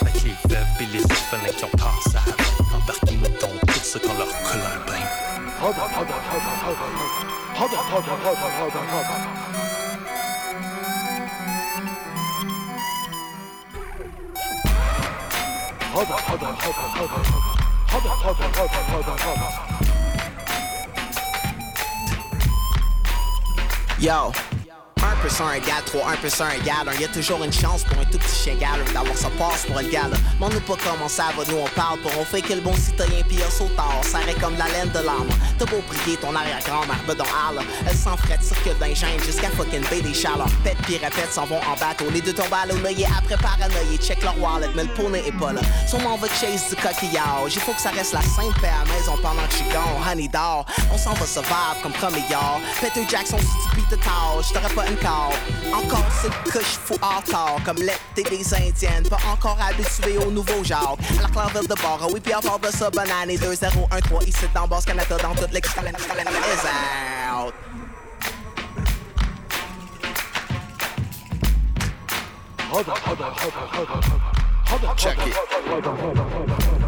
[0.00, 4.60] Avec les veuves les orphelins qui ont passé à mettons tout ce qu'on leur colle
[4.60, 5.04] un bain.
[24.04, 24.53] Yo.
[25.24, 25.30] Up.
[25.30, 27.00] Yo, 1% égale 3, 1% égale 1.
[27.00, 29.88] Y'a toujours une chance pour un tout petit chien galeux d'avoir sa passe pour le
[29.88, 30.16] gala.
[30.38, 32.74] M'en nous pas comment ça va, nous on parle pour on fait que le bon
[32.74, 34.00] citoyen pis un sautard.
[34.02, 35.28] Ça arrête comme la laine de l'âme.
[35.58, 37.64] T'as beau prier ton arrière-grand-mère, bedon Arle.
[37.88, 38.94] Elle s'en ferait circule d'un
[39.24, 40.48] jusqu'à fucking baie des chaleurs.
[40.62, 42.04] Pète pis répète s'en vont en bateau.
[42.12, 43.98] Les deux tombent à l'oeil après paranoïe.
[43.98, 45.60] Check leur wallet, mais le poney est pas là.
[45.86, 47.54] Sûrement on va chase du coquillage.
[47.54, 49.64] Il faut que ça reste la sainte paix à la maison pendant que je suis.
[49.74, 52.60] Honey dort, on s'en va se vibe comme premier yard.
[52.80, 55.32] Peter Jackson si tu the tâche, t'aurais pas une call.
[55.72, 59.08] Encore cette couche fou hardcore comme l'été des Indiennes.
[59.08, 60.96] Pas encore habitué au nouveau genre.
[61.18, 64.00] À la clave de bord, oui, puis part de ça, banane et 2 0 1
[64.00, 66.66] 3 ici dans Basse Canada, dans toute l'extrême is
[67.30, 67.54] out.
[74.96, 75.34] Check it.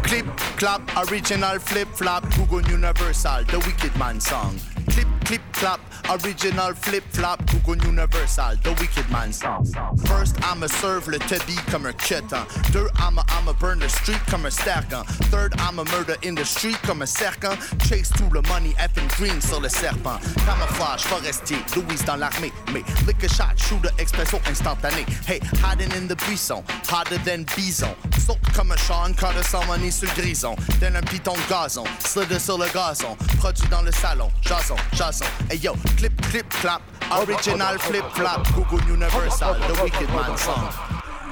[0.03, 0.25] Clip,
[0.57, 4.59] clap, original flip flop, Google Universal, the Wicked Man song.
[4.89, 5.79] Clip, clip, clap,
[6.09, 9.65] original flip flop, Google Universal, the Wicked Man song.
[10.05, 12.45] First, I'ma serve le tubby comme ketan.
[12.71, 15.05] Deux, I'ma, I'ma burn the street comme un stercan.
[15.29, 17.57] Third, I'ma murder in the street comme un serpent.
[17.83, 20.19] Chase tout le money, effing green sur le serpent.
[20.45, 22.51] Camouflage, forestier, Louise dans l'armée.
[22.73, 25.05] Mais lick a shot, shooter, expression instantanée.
[25.25, 27.95] Hey, hiding in the buisson, hotter than bison.
[28.17, 30.55] Saute comme un Sean Carter sans money sur grison.
[30.79, 33.15] Then un piton de gazon, slide sur le gazon.
[33.39, 35.25] Produit dans le salon, jason, jason.
[35.49, 36.81] Hey yo, clip, clip, clap.
[37.11, 40.71] Original flip flop, Google Universal, the Wicked Man song.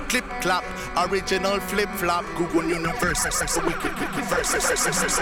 [0.09, 0.63] Clip clap,
[0.97, 5.16] original flip flop, Google Universal, the Wicked Universal.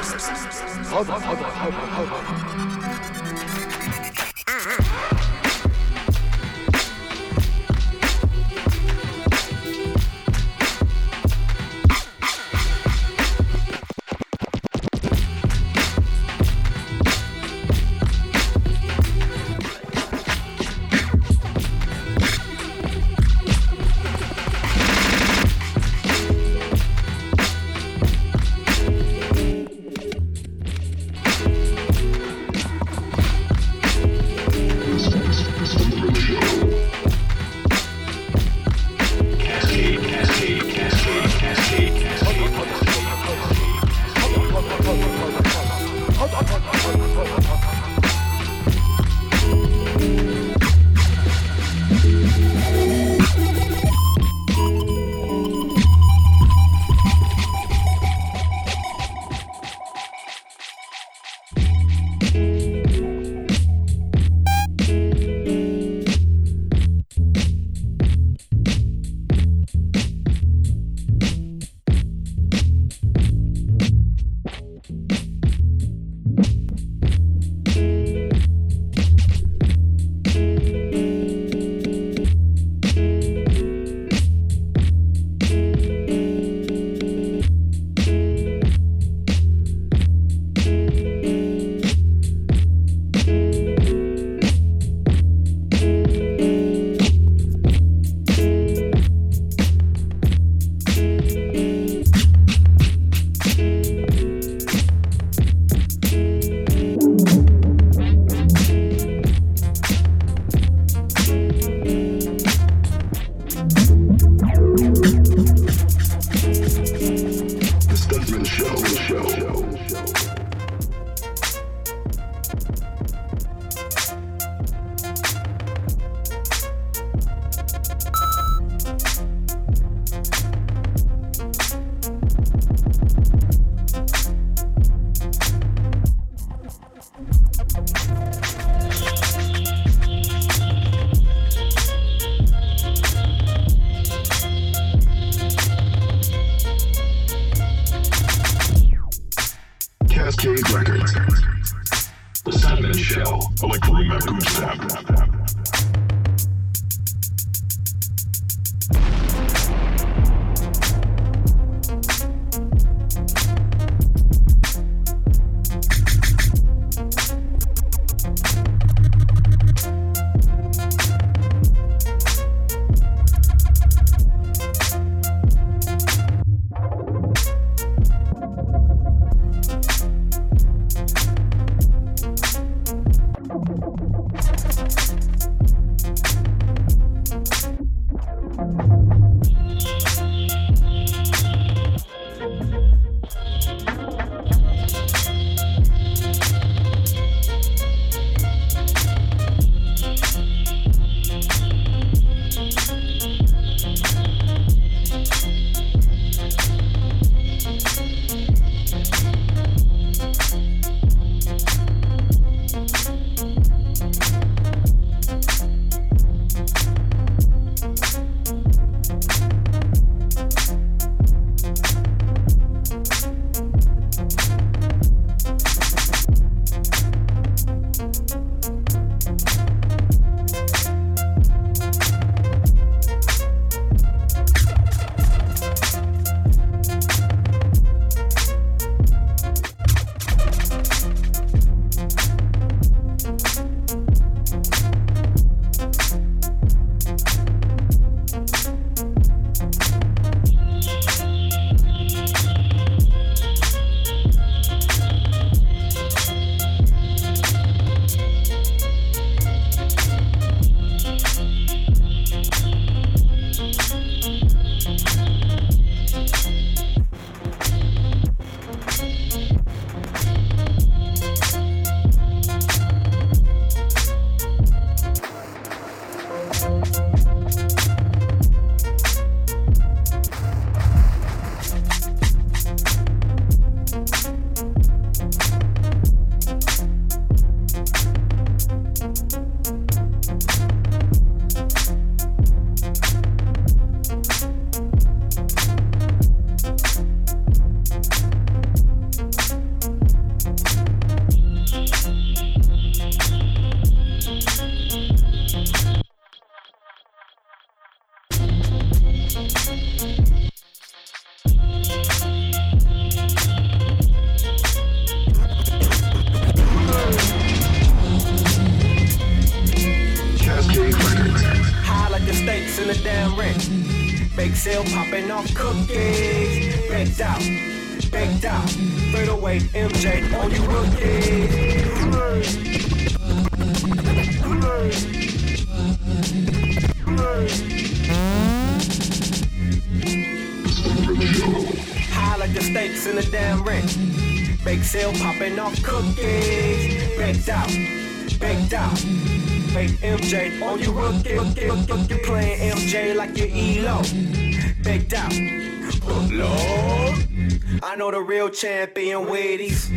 [358.64, 359.90] Champion Wheaties.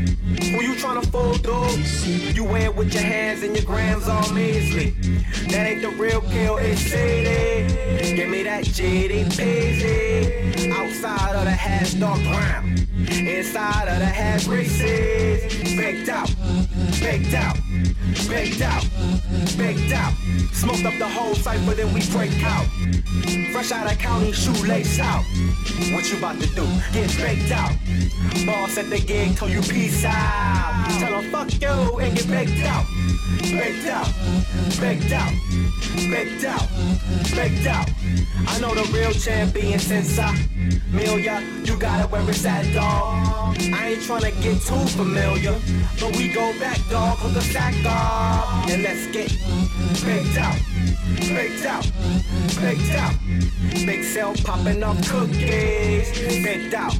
[0.50, 2.34] Who you tryna fool, dude?
[2.36, 4.90] You win with your hands and your grams all measly.
[5.50, 8.16] That ain't the real kill, it's CD.
[8.16, 10.72] Give me that GD peasy.
[10.72, 12.76] Outside of the hash dark brown.
[13.08, 15.76] Inside of the hash Reese's.
[15.76, 16.28] Baked out,
[17.00, 17.56] baked out,
[18.28, 18.84] baked out,
[19.56, 20.12] baked out.
[20.52, 22.66] Smoked up the whole cipher, then we break out.
[23.52, 25.22] Fresh out of county, shoelace out.
[25.92, 26.66] What you about to do?
[26.92, 27.72] Get baked out.
[28.46, 30.86] Boss at the gig, told you peace out.
[30.98, 32.84] Tell him fuck you and get baked out.
[33.42, 34.12] Baked out,
[34.80, 35.32] baked out,
[36.10, 36.68] baked out,
[37.34, 37.88] baked out.
[38.48, 40.34] I know the real champion since I
[40.90, 43.56] Milia, you got it where it's at, dog.
[43.58, 45.54] I ain't tryna get too familiar,
[46.00, 48.70] but we go back, dog, on the sack off.
[48.70, 49.28] And let's get
[50.04, 50.58] baked out,
[51.18, 51.84] baked out,
[52.60, 53.14] baked out.
[53.84, 56.10] Big cell popping off cookies.
[56.42, 56.94] Baked out,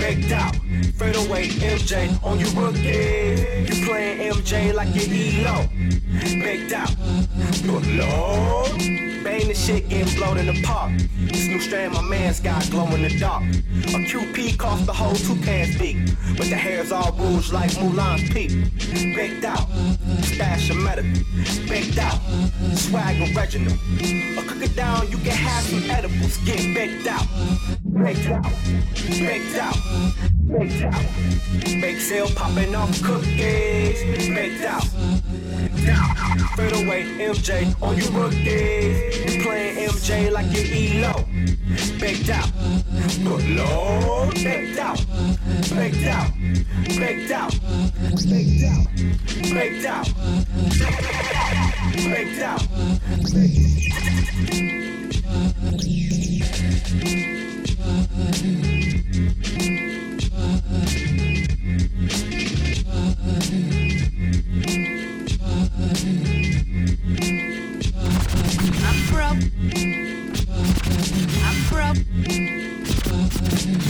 [0.00, 0.56] baked out.
[0.96, 3.68] Fade away, MJ on you rookies.
[3.68, 5.04] You playing MJ like you
[5.44, 5.68] ELO.
[6.42, 6.94] Baked out,
[7.62, 8.78] good lord.
[9.22, 10.92] Bang the shit getting blown in the park.
[11.28, 13.42] This new strand my man's got glow in the dark.
[13.42, 15.98] A QP cost the whole two cans deep.
[16.38, 18.50] But the hair's all rouge like Mulan's peak.
[19.14, 19.68] Baked out,
[20.22, 21.22] stash of medical.
[21.68, 22.18] Baked out,
[22.74, 23.74] swag original.
[24.38, 26.38] Or cook it down, you can have some edibles.
[26.38, 27.26] Get baked out,
[28.02, 28.44] baked out,
[29.08, 29.76] baked out,
[30.48, 31.40] baked out.
[31.80, 34.02] Bake sale popping off cookies.
[34.28, 34.84] Baked out.
[36.56, 39.34] Fade away, MJ, on you rookies.
[39.34, 41.24] You playing MJ like you ELO.
[41.98, 42.50] Baked out.
[43.24, 44.34] Good lord.
[44.34, 45.04] Baked out.
[45.70, 46.30] Baked out.
[46.98, 47.52] Baked out.
[48.12, 48.78] Baked out.
[49.54, 50.08] Baked out.
[51.96, 52.62] Baked out.
[53.10, 53.22] I'm
[56.92, 57.49] broke.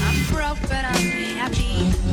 [0.02, 0.58] I'm broke.
[0.68, 1.06] But I'm
[1.36, 2.09] happy.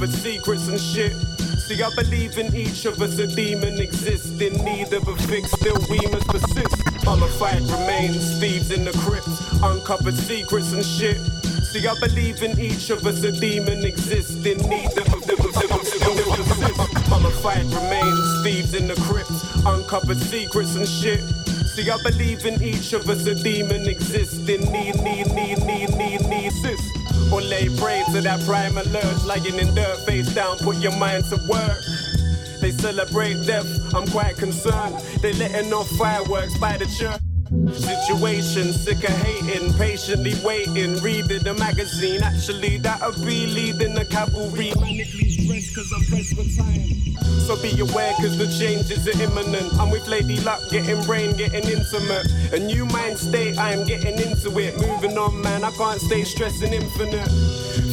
[0.00, 1.12] Uncovered secrets and shit.
[1.60, 5.50] See, I believe in each of us a demon exists in need of a fix,
[5.52, 7.04] still we must persist.
[7.04, 9.28] Mummified remains, thieves in the crypt,
[9.62, 11.18] uncovered secrets and shit.
[11.70, 15.20] See, I believe in each of us a demon exists in need of a
[17.10, 19.30] Mummified remains, thieves in the crypt,
[19.66, 21.20] uncovered secrets and shit.
[21.74, 25.79] See, I believe in each of us a demon exists in need, need, need, need,
[27.60, 31.36] lay prey to that primal urge, lying in dirt, face down, put your mind to
[31.48, 31.78] work.
[32.60, 34.96] They celebrate death, I'm quite concerned.
[35.20, 37.20] They letting off fireworks by the church.
[38.10, 42.20] Situation, sick of hating, patiently waiting, reading the magazine.
[42.24, 44.70] Actually, that'll be leading the cavalry.
[44.70, 45.30] Manically
[45.94, 47.00] I'm pressed for time.
[47.46, 49.72] So be aware cause the changes are imminent.
[49.78, 52.26] I'm with Lady Luck, getting brain, getting intimate.
[52.52, 54.76] A new mind state, I am getting into it.
[54.80, 57.28] Moving on, man, I can't stay stressing infinite.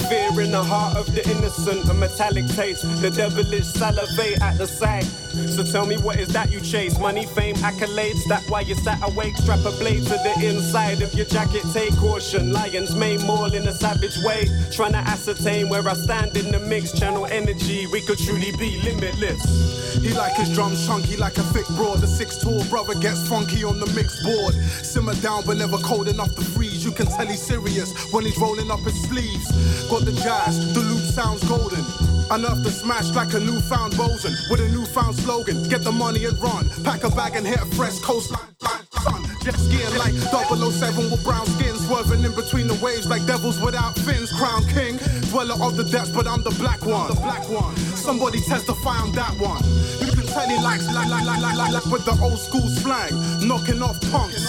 [0.10, 2.84] Fear in the heart of the innocent, a metallic taste.
[3.02, 5.06] The devilish salivate at the sight.
[5.34, 6.98] So tell me what is that you chase?
[7.00, 9.36] Money, fame, accolades, that why you sat awake?
[9.38, 12.52] Strap a blade to the inside of your jacket, take caution.
[12.54, 14.48] Lions may maul in a savage way.
[14.72, 18.82] Trying to ascertain where I stand in the mix, channel energy, we could truly be
[18.82, 19.98] limitless.
[20.02, 22.00] He like his drums chunky like a thick broad.
[22.00, 24.54] The six tall brother gets funky on the mixed board.
[24.84, 26.86] Simmer down but never cold enough to freeze.
[26.86, 29.52] You can tell he's serious when he's rolling up his sleeves.
[29.90, 32.17] Got the jazz, the loop sounds golden.
[32.30, 35.64] Enough to smash like a newfound bosun with a newfound slogan.
[35.70, 36.68] Get the money and run.
[36.84, 38.52] Pack a bag and hit a fresh coastline.
[39.00, 39.24] Sun.
[39.44, 41.74] Jet skiing like 007 with brown skin.
[41.88, 44.30] Swerving in between the waves like devils without fins.
[44.34, 44.98] Crown king,
[45.32, 47.08] dweller of the depths, but I'm the black one.
[47.08, 47.76] The black one.
[47.96, 49.64] Somebody testify on that one.
[50.04, 52.68] You can tell he likes like like like like like like with the old school
[52.68, 53.16] slang,
[53.48, 54.44] knocking off punks.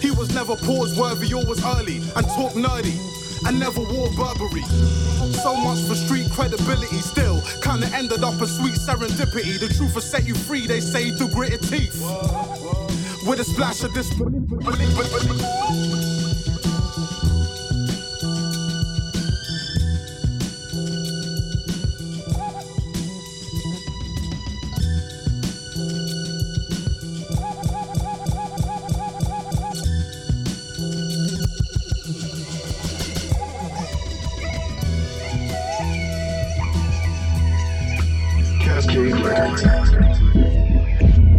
[0.00, 2.96] He was never pause worthy, always early and talk nerdy.
[3.44, 4.62] I never wore Burberry.
[5.32, 6.98] So much for street credibility.
[6.98, 9.58] Still, kinda ended up a sweet serendipity.
[9.58, 12.00] The truth will set you free, they say through gritted teeth.
[13.26, 14.08] With a splash of this.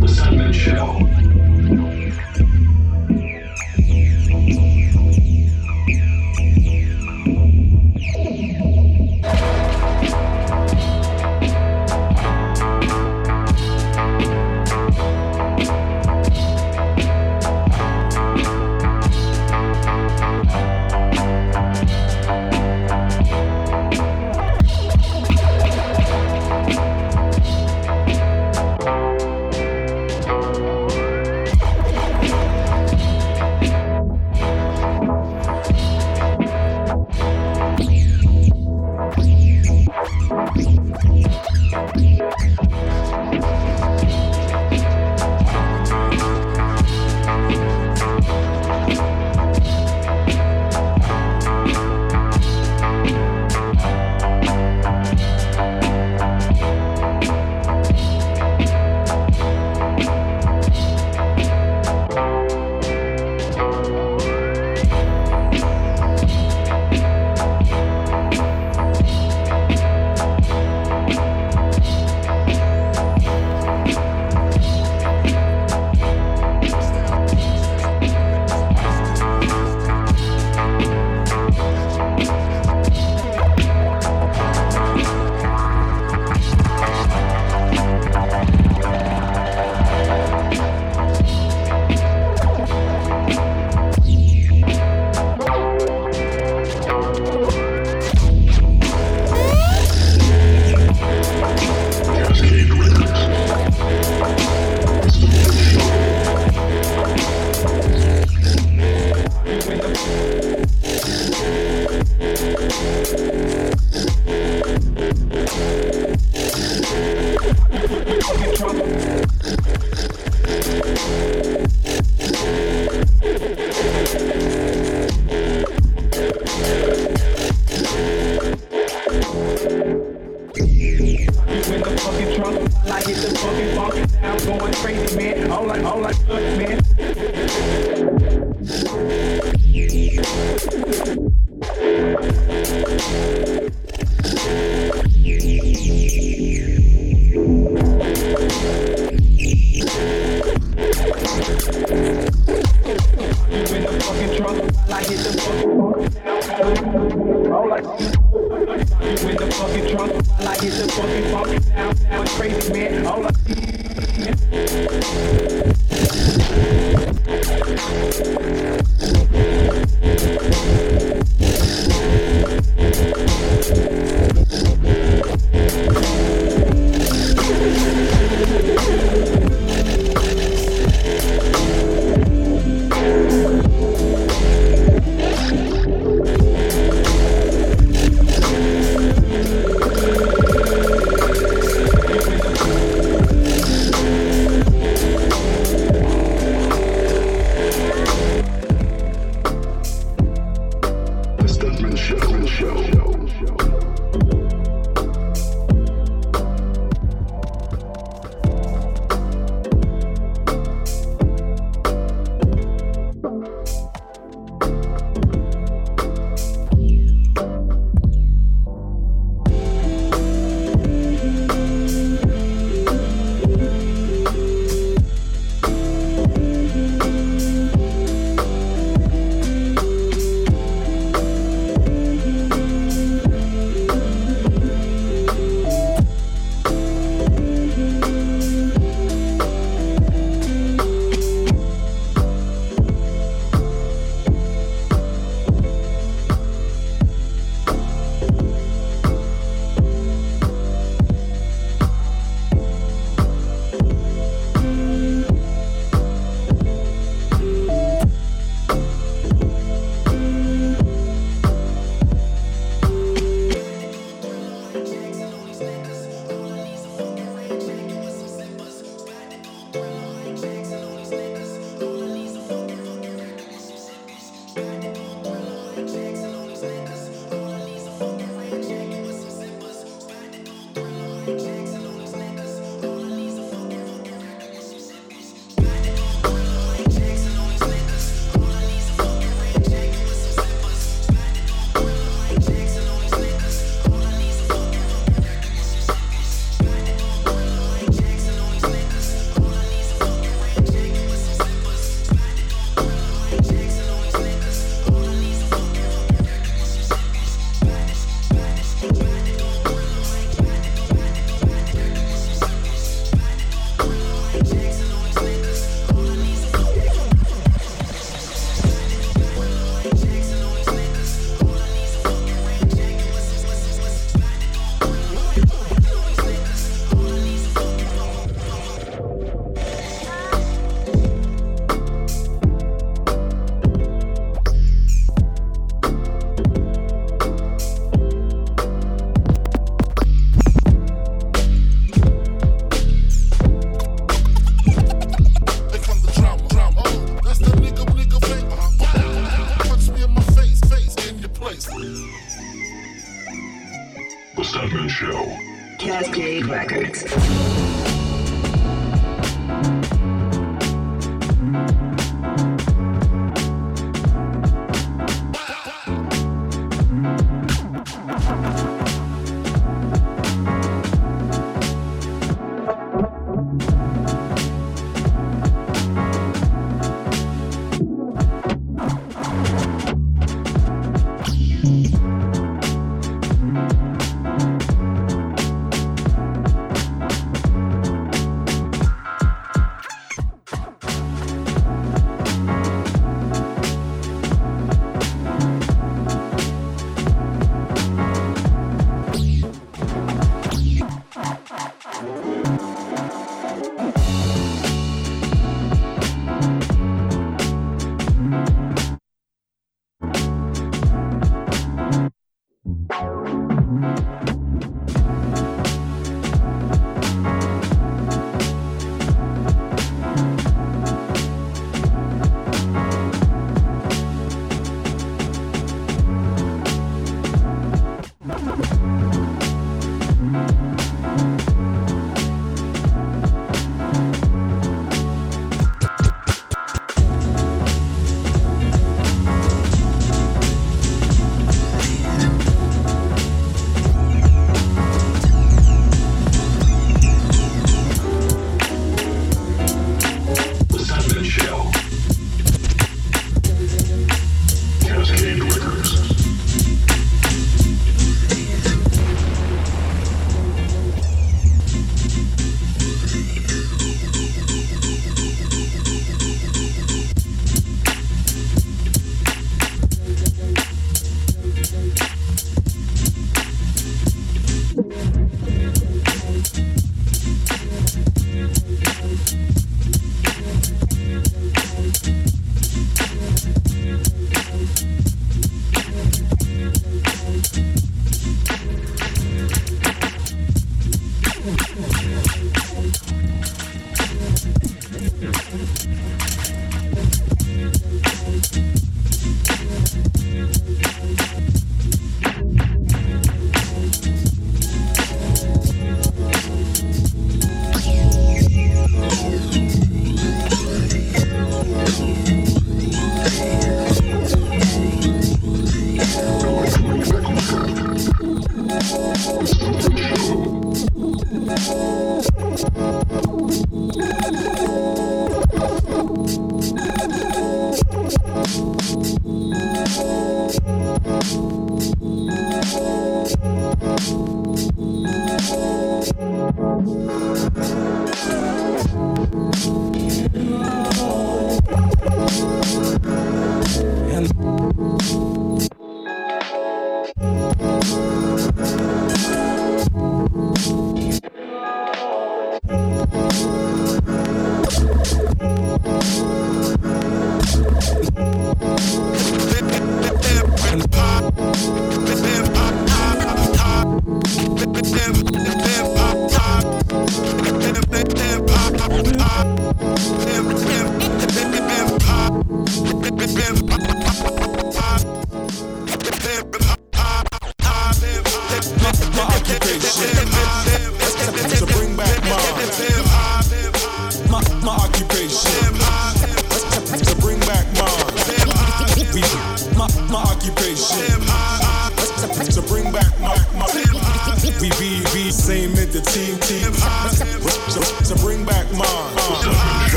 [0.00, 1.15] The Sandman Show.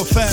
[0.00, 0.29] A fast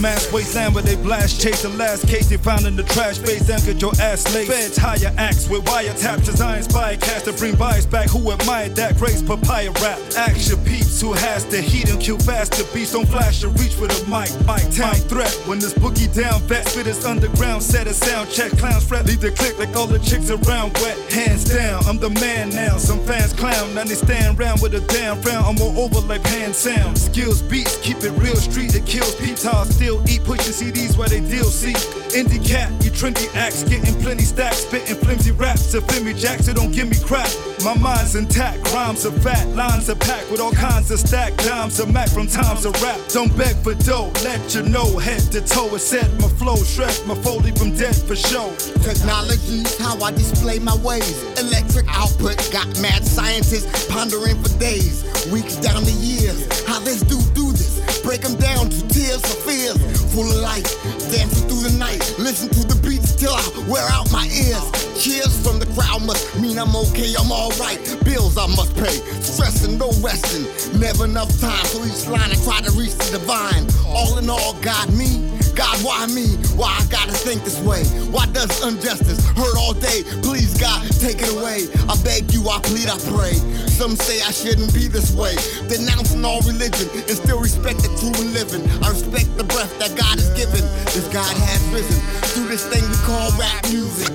[0.00, 3.40] mass wasteland where they blast chase the last case they found in the trash Face
[3.40, 7.54] base anchored your ass laid feds higher acts with wiretaps design spike cast to bring
[7.56, 8.08] bias back.
[8.10, 9.98] Who admired that grace papaya rap.
[10.16, 13.86] Action peeps who has the heat and kill faster beats don't flash or reach for
[13.86, 14.30] the mic.
[14.46, 15.32] Mic time threat.
[15.46, 17.62] When this boogie down vet spit is underground.
[17.62, 18.52] Set a sound check.
[18.58, 19.06] Clowns fret.
[19.06, 20.74] Leave the click like all the chicks around.
[20.82, 21.84] Wet hands down.
[21.86, 22.76] I'm the man now.
[22.76, 23.74] Some fans clown.
[23.74, 25.44] Now they stand round with a damn frown.
[25.44, 26.98] I'm all over like pan sound.
[26.98, 27.76] Skills beats.
[27.78, 28.74] Keep it real street.
[28.74, 29.46] It kills peeps.
[29.46, 31.72] I still eat pushing CDs where they deal see
[32.18, 36.72] indie cat you trendy acts getting plenty stacks spitting flimsy raps to Flimmy Jackson don't
[36.72, 37.30] give me crap
[37.62, 41.78] my mind's intact rhymes are fat lines are packed with all kinds of stack dimes
[41.78, 45.40] of mac from times of rap don't beg for dough let you know head to
[45.40, 48.50] toe it set my flow shred my foley from dead for show
[48.82, 51.22] Technology's how I display my ways.
[51.40, 55.02] Electric output got mad scientists pondering for days,
[55.32, 56.46] weeks down to years.
[56.66, 57.65] How this dude do this?
[58.06, 59.74] Break them down to tears of fears.
[60.14, 60.62] Full of light,
[61.10, 61.98] dancing through the night.
[62.20, 64.62] Listen to the beats till I wear out my ears.
[64.94, 67.82] Cheers from the crowd must mean I'm okay, I'm alright.
[68.04, 70.46] Bills I must pay, stressing, no resting.
[70.78, 73.66] Never enough time for each line I try to reach the divine.
[73.88, 75.35] All in all, God me.
[75.56, 76.36] God, why me?
[76.52, 77.82] Why I gotta think this way?
[78.12, 80.04] Why does injustice hurt all day?
[80.20, 81.64] Please, God, take it away.
[81.88, 83.32] I beg you, I plead, I pray.
[83.64, 85.34] Some say I shouldn't be this way.
[85.66, 88.68] Denouncing all religion and still respect the true and living.
[88.84, 90.60] I respect the breath that God has given.
[90.92, 92.00] This God has risen
[92.36, 94.12] through this thing we call rap music.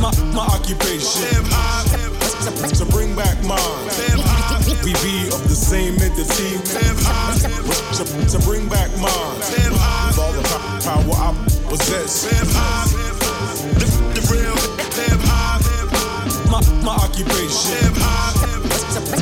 [0.00, 1.44] My, my occupation
[2.44, 3.58] to bring back mine.
[4.84, 6.60] We be of the same entity
[8.28, 9.38] to, bring back mine.
[9.38, 10.42] With all the
[10.84, 11.32] power I
[11.68, 12.28] possess.
[13.80, 14.54] The, real
[16.50, 17.80] my, my occupation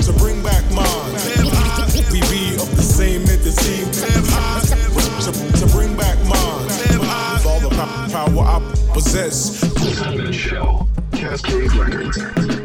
[0.02, 1.12] to bring back mine.
[2.10, 3.86] We be of the same entity
[5.22, 6.66] to, to bring back mine.
[6.98, 8.58] With all the power I
[8.92, 9.62] possess.
[10.34, 10.88] Show.
[11.12, 12.61] Cascade Records.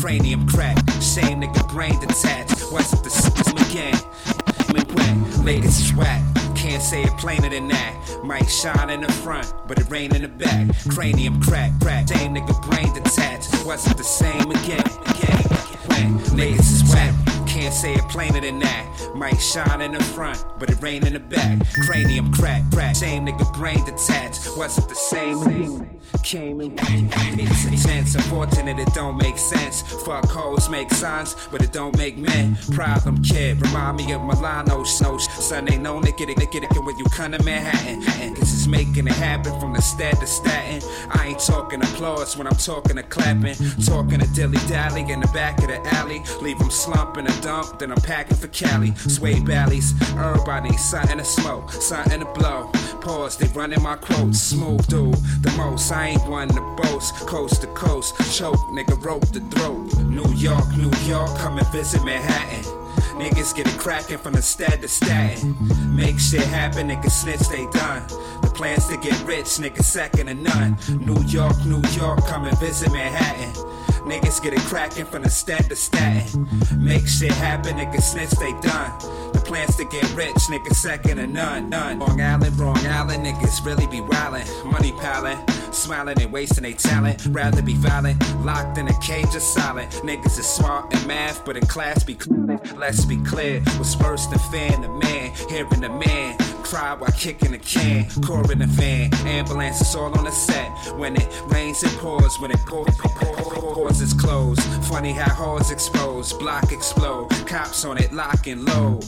[0.00, 2.72] Cranium crack, same nigga brain detached.
[2.72, 3.92] What's the system again?
[4.72, 6.22] Man, when niggas is whack,
[6.56, 8.20] can't say it plainer than that.
[8.24, 10.68] Might shine in the front, but it rain in the back.
[10.88, 13.54] Cranium crack, crack, same nigga brain detached.
[13.66, 14.80] What's the same again?
[15.04, 17.14] Again, niggas is whack.
[17.46, 18.86] Can't say it plainer than that.
[19.14, 21.58] Might shine in the front, but it rain in the back.
[21.84, 22.96] Cranium crack, crack.
[22.96, 24.56] Same nigga brain detached.
[24.56, 25.99] Wasn't the same.
[26.22, 26.78] Came and
[28.10, 28.14] chance.
[28.14, 29.82] Unfortunate it don't make sense.
[30.04, 32.56] Fuck hoes make signs, but it don't make men.
[32.72, 35.18] Problem kid, remind me of Milano snow.
[35.18, 38.02] Son ain't no nigga, nigga, nigga when you come to Manhattan.
[38.34, 40.82] Cause it's making it happen from the stat to statin.
[41.10, 43.54] I ain't talking applause when I'm talking to clapping.
[43.84, 46.22] Talking to dilly dally in the back of the alley.
[46.42, 48.94] Leave them slumping a dump, then I'm packing for Cali.
[48.94, 52.70] Sway valleys, everybody something to smoke, something to blow.
[53.00, 54.40] Pause, they running my quotes.
[54.40, 55.90] Smooth dude, the most.
[55.92, 57.14] I ain't one to boast.
[57.26, 59.94] Coast to coast, choke, nigga, rope the throat.
[60.04, 62.64] New York, New York, come and visit Manhattan.
[63.20, 65.54] Niggas get it cracking from the stat to statin.
[65.94, 68.06] Make shit happen, niggas snitch, they done.
[68.40, 70.78] The plans to get rich, niggas second to none.
[70.88, 73.52] New York, New York, come and visit Manhattan.
[74.10, 76.48] Niggas get it cracking from the stat to statin.
[76.76, 78.90] Make shit happen, niggas snitch, they done.
[79.32, 82.00] The plans to get rich, niggas second to none, none.
[82.00, 84.44] Wrong Island, wrong Island, niggas really be wildin'.
[84.64, 85.38] Money palin',
[85.72, 87.24] smiling and wasting their talent.
[87.30, 89.92] Rather be violent, locked in a cage or silent.
[90.02, 92.58] Niggas is smart in math, but in class be clean.
[92.76, 97.54] Let's be clear, what's worse than fan the man, hearing the man cry while kicking
[97.54, 99.12] a can, coring the fan.
[99.26, 100.70] Ambulance is all on the set.
[100.96, 102.38] When it rains, it pours.
[102.40, 102.94] When it pours,
[103.74, 104.60] pours it's closed.
[104.84, 107.30] Funny how holes expose, block explode.
[107.46, 109.04] Cops on it, lock and load.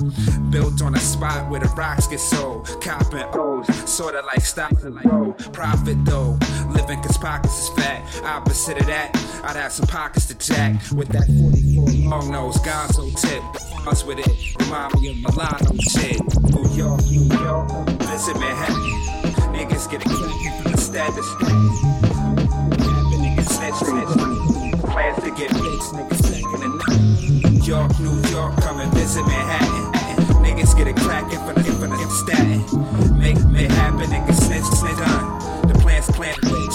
[0.50, 2.66] Built on a spot where the rocks get sold.
[2.80, 5.32] Cop and O's, sorta like stocks and roll.
[5.52, 6.38] Profit though,
[6.70, 8.02] living cause pockets is fat.
[8.24, 9.10] Opposite of that,
[9.44, 10.80] I'd have some pockets to jack.
[10.92, 13.42] With that 44 long nose, gonzo tip.
[13.86, 16.20] Us with it, remind me of Milano shit.
[16.54, 18.76] New York, New York, visit Manhattan.
[19.52, 21.26] Niggas get cracking from the status.
[21.38, 21.82] Niggas.
[24.82, 27.52] Plans to get rich, niggas second none.
[27.52, 29.92] New York, New York, come and visit Manhattan.
[30.44, 33.18] Niggas get it cracking from the, the statin.
[33.18, 35.68] Make it happen, niggas snitch, snitch, done.
[35.68, 36.71] The plans plan rich,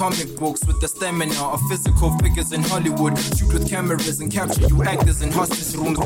[0.00, 3.18] comic books with the stamina of physical figures in Hollywood.
[3.36, 5.98] Shoot with cameras and capture you actors in hostage rooms.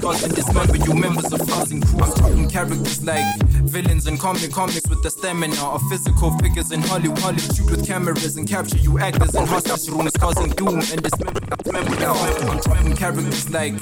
[0.00, 2.00] Cause and dismember you members of housing crews.
[2.00, 3.36] I'm talking characters like
[3.68, 6.94] villains in comic comics with the stamina of physical figures in Hollywood.
[6.94, 7.38] Hollywood.
[7.54, 11.40] Shoot with cameras and capture you actors in hostage rooms, causing doom and dismember.
[11.74, 13.74] I'm talking characters like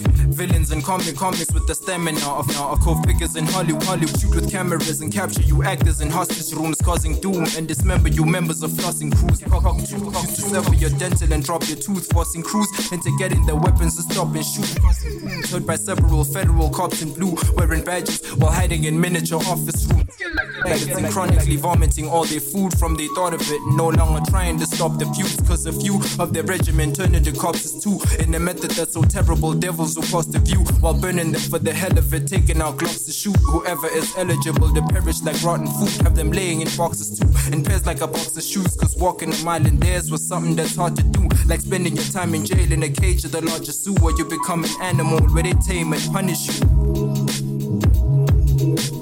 [0.47, 3.83] villains in comic comics with the stamina of now of cold figures in Hollywood.
[3.85, 4.21] Hollywood.
[4.21, 8.25] Shoot with cameras and capture you actors in hostage rooms, causing doom and dismember you
[8.25, 9.41] members of flossing crews.
[9.43, 13.97] Cock, to sever your dental and drop your tooth, forcing crews into getting their weapons
[13.97, 14.71] to stop and shoot.
[15.51, 20.22] Heard by several federal cops in blue, wearing badges while hiding in miniature office rooms.
[20.65, 23.61] And chronically vomiting all their food from the thought of it.
[23.75, 27.33] No longer trying to stop the feuds, cause a few of their regiment turned into
[27.33, 28.01] corpses too.
[28.23, 31.59] In a method that's so terrible, devils will cross the view while burning them for
[31.59, 32.27] the hell of it.
[32.27, 35.91] Taking out gloves to shoot whoever is eligible to perish like rotten food.
[36.03, 38.77] Have them laying in boxes too, in pairs like a box of shoes.
[38.77, 41.29] Cause walking a mile in theirs was something that's hard to do.
[41.47, 44.25] Like spending your time in jail in a cage of the largest zoo where you
[44.25, 49.02] become an animal where they tame and punish you.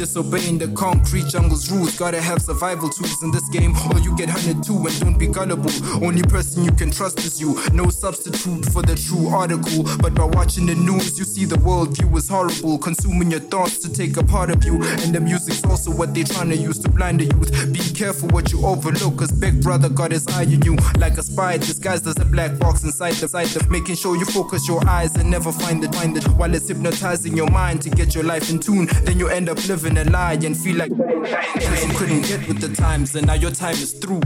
[0.00, 1.94] Disobeying the concrete jungle's rules.
[1.98, 4.86] Gotta have survival tools in this game, or you get hunted too.
[4.86, 5.70] And don't be gullible.
[6.02, 7.60] Only person you can trust is you.
[7.74, 9.84] No substitute for the true article.
[10.00, 12.78] But by watching the news, you see the world view is horrible.
[12.78, 14.82] Consuming your thoughts to take a part of you.
[15.02, 17.70] And the music's also what they trying to use to blind the youth.
[17.70, 20.78] Be careful what you overlook, cause Big Brother got his eye on you.
[20.96, 24.24] Like a spy disguised as a black box inside the side of making sure you
[24.24, 26.24] focus your eyes and never find it, find it.
[26.38, 28.88] While it's hypnotizing your mind to get your life in tune.
[29.04, 32.60] Then you end up living a lie and feel like cause you couldn't get with
[32.60, 34.20] the times, and now your time is through.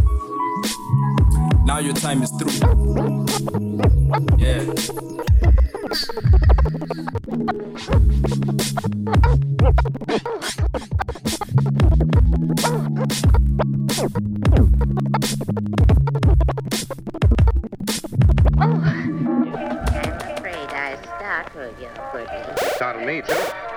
[1.65, 2.53] Now your time is through.
[4.39, 4.65] Yeah.
[18.57, 18.81] Oh.
[19.97, 22.43] I'm afraid I startled you, Goody.
[22.77, 23.74] Startled me, too.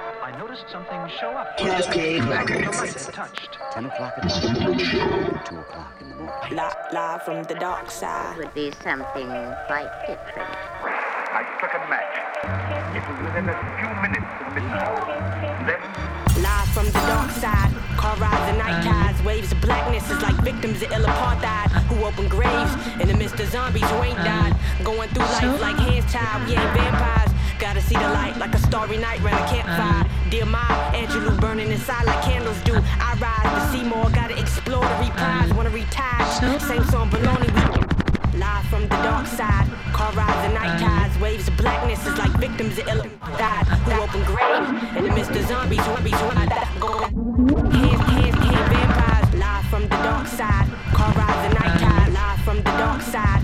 [0.57, 1.57] I noticed something show up.
[1.57, 2.81] Cascade Records.
[2.81, 3.57] mic touched.
[3.73, 6.55] 10 o'clock at night, 2 o'clock in the morning.
[6.55, 8.37] Live, live from the dark side.
[8.37, 9.27] Would be something
[9.67, 10.49] quite different.
[10.81, 12.95] I struck a match.
[12.95, 15.67] It was within a few minutes of midnight.
[15.67, 17.73] Then Live from the dark side.
[17.97, 19.21] Car rides and night tides.
[19.23, 21.69] Waves of blackness is like victims of ill apartheid.
[21.89, 24.55] Who open graves in the midst of zombies who ain't died.
[24.83, 26.47] Going through life like hands tied.
[26.47, 27.26] We ain't vampires.
[27.59, 30.05] Gotta see the light like a starry night round a campfire.
[30.29, 32.73] Dear Maya Angelou burning inside like candles do.
[32.75, 34.09] I rise to see more.
[34.11, 35.51] Gotta explore the reprise.
[35.53, 36.59] Wanna retire.
[36.59, 37.49] Same song, baloney.
[37.51, 42.15] We Live from the dark side, car rides and night tides, waves of blackness is
[42.19, 43.01] like victims of ill
[43.37, 46.45] died, who open graves in the midst of zombies, zombies I
[46.79, 49.33] go hands, hands, hands, vampires.
[49.33, 53.41] Live from the dark side, car rides and night tides, live from the dark side,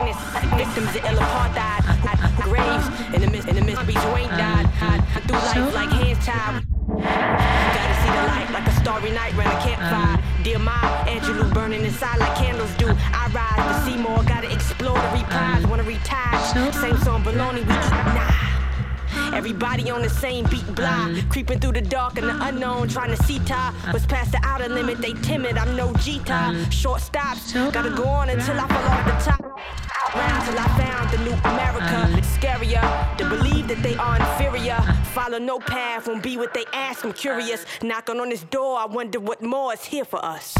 [0.00, 1.82] of victims of ill apartheid,
[2.42, 4.66] graves in the midst, in the midst, zombies who ain't died,
[5.26, 6.64] through life like hands tied.
[6.88, 10.16] Gotta see the light like a starry night round a campfire.
[10.16, 10.42] Um.
[10.42, 12.86] Dear Maya Angelou burning inside like candles do.
[12.88, 15.66] I rise to see more, gotta explore the reprise.
[15.66, 16.72] Wanna retire.
[16.72, 17.90] Same song, baloney, we eat.
[18.14, 18.65] Nah.
[19.32, 21.06] Everybody on the same beat, blah.
[21.08, 21.28] Mm-hmm.
[21.30, 23.74] Creeping through the dark and the unknown, trying to see ta.
[23.86, 23.92] Uh.
[23.92, 25.56] Was past the outer limit, they timid.
[25.58, 26.34] I'm no G Gita.
[26.34, 26.70] Uh.
[26.70, 29.42] Short stops, gotta go on until I fall off the top.
[30.14, 32.18] Round till I found the new America.
[32.18, 34.80] It's scarier to believe that they are inferior.
[35.12, 37.04] Follow no path, won't be what they ask.
[37.04, 37.66] I'm curious.
[37.82, 40.54] Knocking on this door, I wonder what more is here for us.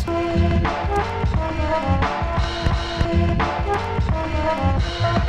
[4.47, 5.26] Yes,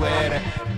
[0.00, 0.69] tropes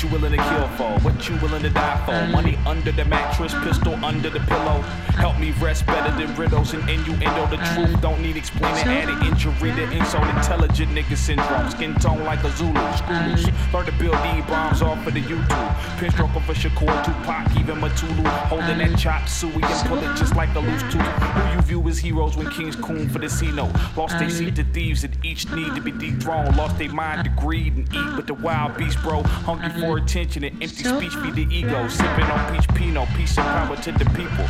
[0.00, 0.98] What you willing to kill for?
[1.00, 2.12] What you willing to die for?
[2.12, 2.32] Mm.
[2.32, 4.80] Money under the mattress, pistol under the pillow.
[5.20, 7.46] Help me rest better than riddles and innuendo.
[7.48, 7.74] The mm.
[7.74, 8.78] truth don't need explaining.
[8.88, 11.70] Added injury to insult intelligent nigga syndrome.
[11.70, 12.80] Skin tone like a Zulu.
[12.96, 13.44] Screw loose.
[13.44, 13.84] Learn mm.
[13.84, 15.98] to build D bombs off of the YouTube.
[15.98, 18.26] Pin stroke of a Shakur, Tupac, even Mutulu.
[18.48, 21.02] Holding that chop suey and pull it just like a loose tooth.
[21.02, 23.72] Who you view as heroes when kings coon for the C note.
[23.98, 26.56] Lost they seat to thieves that each need to be dethroned.
[26.56, 29.22] Lost they mind to greed and eat with the wild beast, bro.
[29.22, 31.88] Hungry for attention and empty speech feed the ego.
[31.88, 34.46] Sipping on peach pinot, peace and power to the people.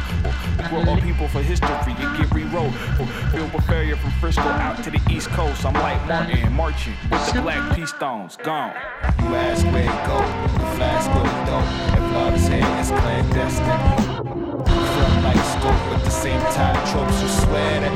[0.58, 2.72] We grow up people for history and get rewrote.
[3.32, 5.64] Filled with failure from Frisco out to the East Coast.
[5.64, 8.36] I'm like Martin, marching with the black peace stones.
[8.36, 8.72] Gone.
[9.20, 10.18] You ask where it go,
[10.58, 11.60] the flash go to go.
[11.96, 14.26] If love's here, it's clandestine.
[14.66, 17.90] Film like scope, but the same time tropes you swear that.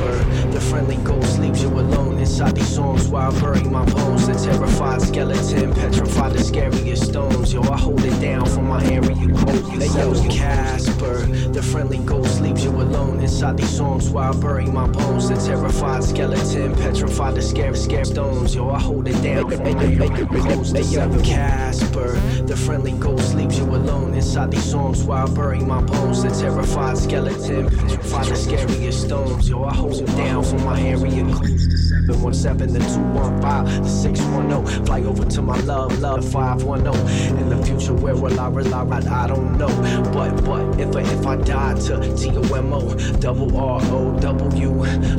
[0.00, 4.26] Casper, the friendly ghost leaves you alone inside these songs while I bury my bones.
[4.26, 7.52] The terrified skeleton, petrified the scariest stones.
[7.52, 9.64] Yo, I hold it down for my area code.
[9.72, 14.66] Hey, yo, Casper, the friendly ghost leaves you alone inside these songs while I bury
[14.66, 15.28] my bones.
[15.28, 18.54] The terrified skeleton, petrified the scary, scary stones.
[18.54, 20.66] Yo, I hold it down for my area code.
[20.66, 22.12] Hey, yo, Casper,
[22.46, 26.22] the friendly ghost leaves you alone inside these songs while I bury my bones.
[26.22, 29.48] The terrified skeleton, petrified the scariest stones.
[29.48, 31.79] Yo, I hold down for my area.
[32.06, 34.86] 717 the 215 the 610.
[34.86, 37.38] Fly over to my love, love 510.
[37.38, 38.80] In the future, where will I rely?
[38.80, 39.68] I don't know.
[40.12, 44.70] But, but, if I, if I die to T-O-M-O, double R-O-W.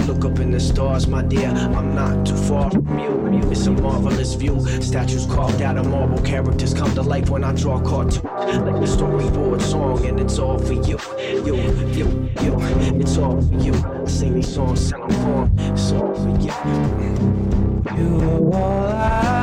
[0.05, 3.21] Look up in the stars, my dear, I'm not too far from you.
[3.51, 4.59] It's a marvelous view.
[4.81, 8.23] Statues carved out of marble, characters come to life when I draw cartoons.
[8.23, 10.97] Like the storyboard song, and it's all for you.
[11.19, 11.55] You,
[11.91, 12.57] you, you,
[12.99, 13.73] it's all for you.
[13.73, 15.51] I sing these songs till I'm.
[15.59, 16.51] It's all you.
[17.97, 19.40] You are all I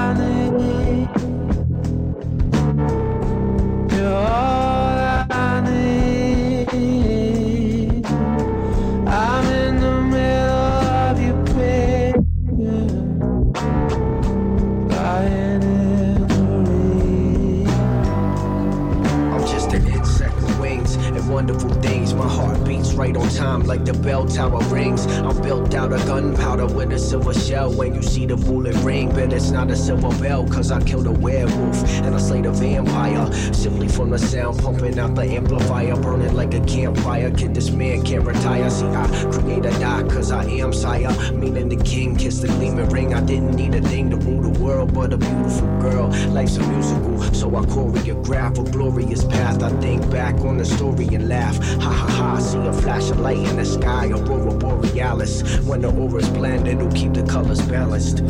[22.99, 25.07] right on time like the bell tower rings.
[25.07, 27.73] I'm built out of gunpowder with a silver shell.
[27.73, 31.07] When you see the bullet ring, but it's not a silver bell, cause I killed
[31.07, 33.33] a werewolf and I slayed a vampire.
[33.53, 37.31] Simply from the sound pumping out the amplifier, burning like a campfire.
[37.31, 38.69] Kid, this man can't retire.
[38.69, 41.15] See, I create a die cause I am sire.
[41.33, 43.15] Meaning the king kissed the gleaming ring.
[43.15, 46.09] I didn't need a thing to rule the world, but a beautiful girl.
[46.31, 49.63] Life's a musical, so I choreograph a glorious path.
[49.63, 51.57] I think back on the story and laugh.
[51.81, 55.43] Ha ha ha, see a flash of light in the sky, aurora borealis.
[55.67, 58.23] When the aura's blend, it'll keep the colors balanced.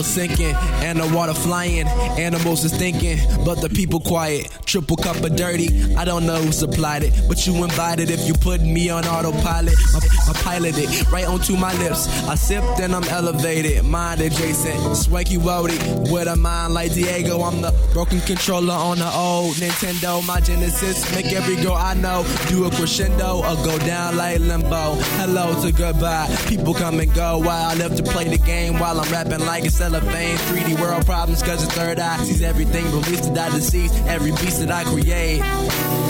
[0.00, 1.86] Clouds sinking and the water flying.
[2.18, 4.48] Animals is thinking, but the people quiet.
[4.64, 5.94] Triple cup of dirty.
[5.96, 9.76] I don't know who supplied it, but you invited if you put me on autopilot.
[9.92, 10.00] My,
[10.30, 12.06] my pilot it right onto my lips.
[12.28, 13.84] I sip, then I'm elevated.
[13.84, 14.96] Mind adjacent.
[14.96, 15.78] Swanky Wody
[16.10, 17.40] with a mind like Diego.
[17.40, 20.24] I'm the broken controller on the old Nintendo.
[20.26, 24.94] My Genesis make every girl I know do a crescendo or go down like limbo.
[25.18, 26.28] Hello to goodbye.
[26.46, 29.64] People come and go while I live to play the game while I'm rapping like
[29.64, 30.36] a cellophane.
[30.36, 33.94] 3D world problems cause the third eye sees everything released to die deceased.
[34.06, 36.09] Every beast that I create.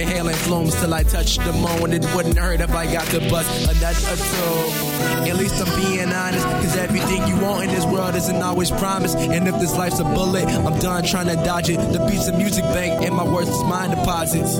[0.00, 1.92] Inhaling fumes till I touch the moon.
[1.92, 5.28] It wouldn't hurt if I got to bust a nut or two.
[5.28, 9.18] At least I'm being honest, cause everything you want in this world isn't always promised.
[9.18, 11.76] And if this life's a bullet, I'm done trying to dodge it.
[11.92, 14.56] The beats of music bank and my worth is mine deposits.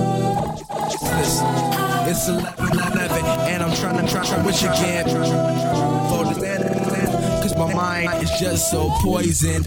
[2.07, 5.07] It's 11 11, and I'm trying to try, try wish again.
[5.09, 9.67] For the Cause my mind is just so poisoned.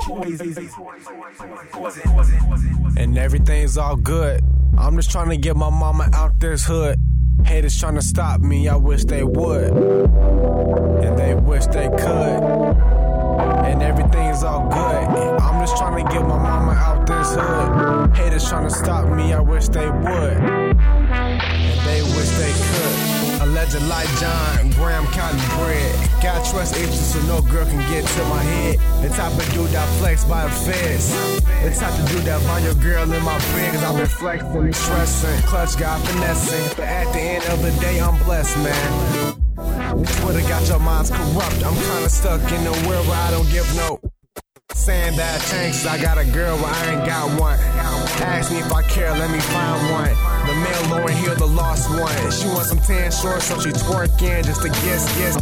[2.95, 4.52] and everything's all good.
[4.83, 6.99] I'm just trying to get my mama out this hood.
[7.45, 9.71] Haters trying to stop me, I wish they would.
[9.71, 12.43] And they wish they could.
[13.63, 15.39] And everything's all good.
[15.39, 18.13] I'm just trying to get my mama out this hood.
[18.13, 20.37] Haters trying to stop me, I wish they would.
[20.37, 23.41] And they wish they could.
[23.41, 26.12] A legend like John Graham Cotton Bread.
[26.23, 28.79] Got trust issues so no girl can get to my head.
[29.03, 31.11] The type of dude that flex by the feds.
[31.61, 33.73] The type of dude that find your girl in my bed.
[33.73, 36.77] Cause I've been flexing, stressing, clutch got finessing.
[36.77, 39.35] But at the end of the day, I'm blessed, man.
[40.23, 41.59] Twitter got your minds corrupt.
[41.59, 43.99] I'm kinda stuck in a world where I don't give no.
[44.73, 47.59] Saying that 'cause I got a girl, but I ain't got one.
[48.23, 50.15] Ask me if I care, let me find one.
[50.47, 52.31] The male Lauren here, the lost one.
[52.31, 55.35] She wants some tan shorts, so she twerking just to guess, guess.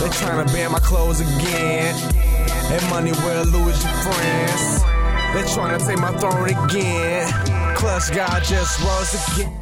[0.00, 1.94] They trying to ban my clothes again.
[2.70, 4.82] And money where Louis your friends.
[5.34, 7.32] They trying to take my throne again.
[7.76, 9.57] Clutch God just rose again.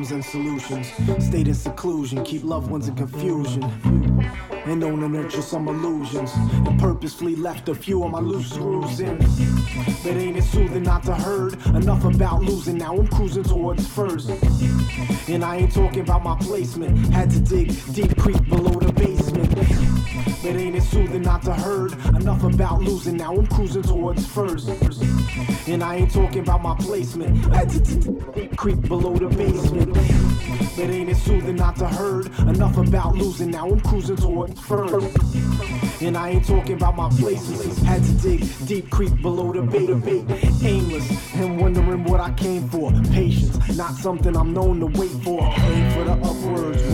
[0.00, 3.62] Problems and solutions, stayed in seclusion, keep loved ones in confusion.
[4.64, 9.00] And known to nurture some illusions, and purposefully left a few of my loose screws
[9.00, 9.18] in.
[10.02, 11.54] But ain't it soothing not to heard?
[11.66, 14.30] Enough about losing, now I'm cruising towards first.
[15.28, 18.79] And I ain't talking about my placement, had to dig deep, creep below.
[20.42, 21.92] But ain't it soothing not to heard?
[22.16, 24.68] Enough about losing, now I'm cruising towards first.
[25.68, 27.44] And I ain't talking about my placement,
[28.56, 29.92] creep below the basement.
[30.76, 32.26] But ain't it soothing not to heard?
[32.40, 35.14] Enough about losing, now I'm cruising towards first.
[36.00, 37.76] And I ain't talking about my places.
[37.82, 40.24] Had to dig deep, creep below the bait, bait.
[40.64, 42.90] Aimless and wondering what I came for.
[43.12, 45.42] Patience, not something I'm known to wait for.
[45.42, 46.89] Aim for the upwards,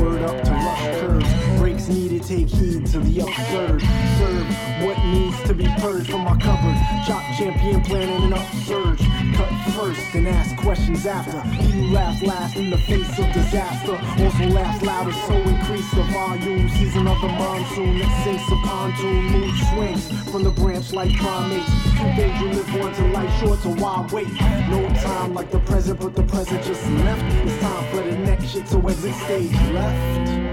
[2.27, 3.81] take heed to the absurd.
[4.19, 4.49] Serve
[4.83, 6.75] what needs to be purged from my cupboard.
[7.07, 8.99] Chop champion planning an upsurge.
[9.37, 11.41] Cut first and ask questions after.
[11.63, 13.93] He laughs last in the face of disaster.
[14.25, 16.69] Also laughs louder, so increase the volume.
[16.71, 19.25] Season of the monsoon that sinks a pontoon.
[19.27, 21.71] Mood swings from the branch like primates.
[21.97, 24.33] Two days you live on to life short, so why wait?
[24.69, 27.23] No time like the present, but the present just left.
[27.47, 30.46] It's time for the next shit, so exit stage left.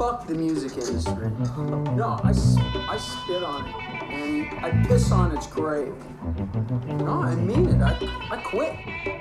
[0.00, 1.30] Fuck the music industry.
[1.94, 3.74] No, I, I spit on it.
[4.10, 5.92] And I piss on its grave.
[6.86, 7.82] No, I mean it.
[7.82, 7.98] I,
[8.30, 9.19] I quit.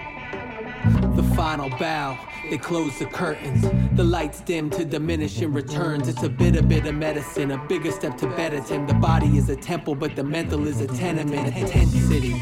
[1.40, 3.66] Final bow, they close the curtains.
[3.96, 6.10] The lights dim to diminish and returns.
[6.10, 8.86] It's a bitter, of medicine, a bigger step to better him.
[8.86, 12.36] The body is a temple, but the mental is a tenement, a tent city.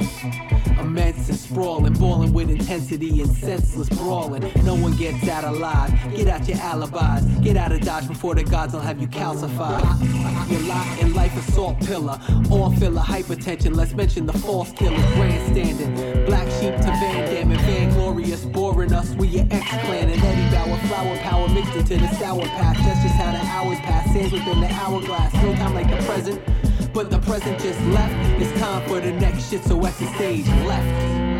[0.79, 4.51] Immense and sprawling, boiling with intensity and senseless brawling.
[4.63, 5.91] No one gets out alive.
[6.15, 7.23] Get out your alibis.
[7.43, 10.49] Get out of Dodge before the gods will have you calcified.
[10.49, 12.19] Your lot in life a salt pillar.
[12.49, 13.75] All filler, hypertension.
[13.75, 16.25] Let's mention the false killers, grandstanding.
[16.25, 18.51] Black sheep to Van Damme and Vanglorious.
[18.51, 20.77] Boring us with your ex clan and Eddie Bauer.
[20.87, 22.77] Flower power mixed into the sour patch.
[22.77, 24.11] That's just how the hours pass.
[24.13, 25.33] Sands within the hourglass.
[25.35, 26.41] No time like the present.
[26.93, 28.13] But the present just left.
[28.41, 31.36] It's time for the next shit, so exit stage left.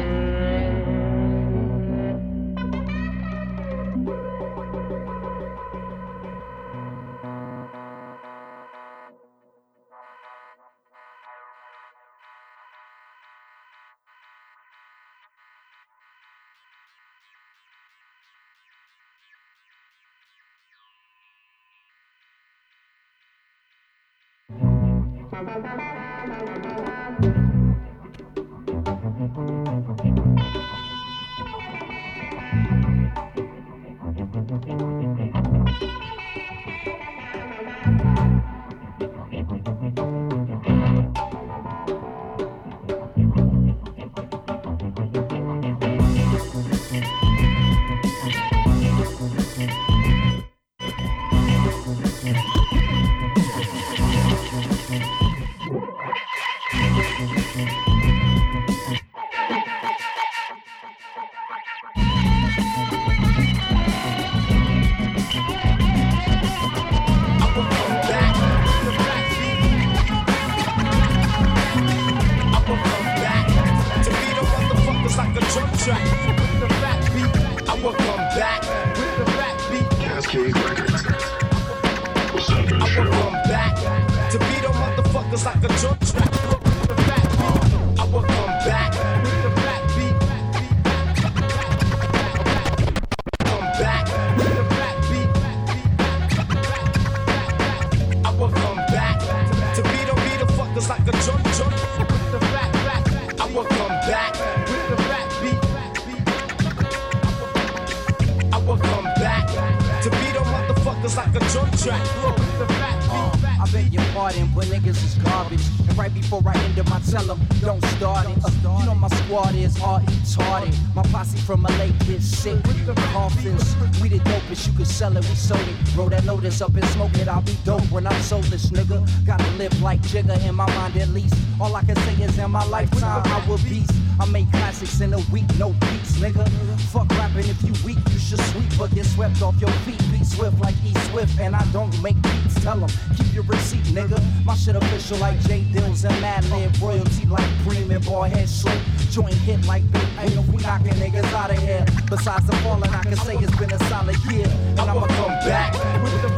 [129.98, 131.34] Like in my mind at least.
[131.60, 133.92] All I can say is in my lifetime, I will beast.
[134.20, 136.48] I make classics in a week, no beats, nigga.
[136.92, 140.00] Fuck rapping if you weak, you should sweep, but get swept off your feet.
[140.12, 142.64] Be swift like E Swift, and I don't make beats.
[142.64, 144.22] Tell them, keep your receipt, nigga.
[144.46, 146.82] My shit official like J Dilla's and Madlib.
[146.82, 148.80] Royalty like Cream and Barhead Slim.
[149.12, 151.86] Joint hit like Big Ain't we knocking niggas out of here.
[152.10, 154.48] Besides the falling, I can say it's been a solid year.
[154.78, 156.30] And I'ma come back with the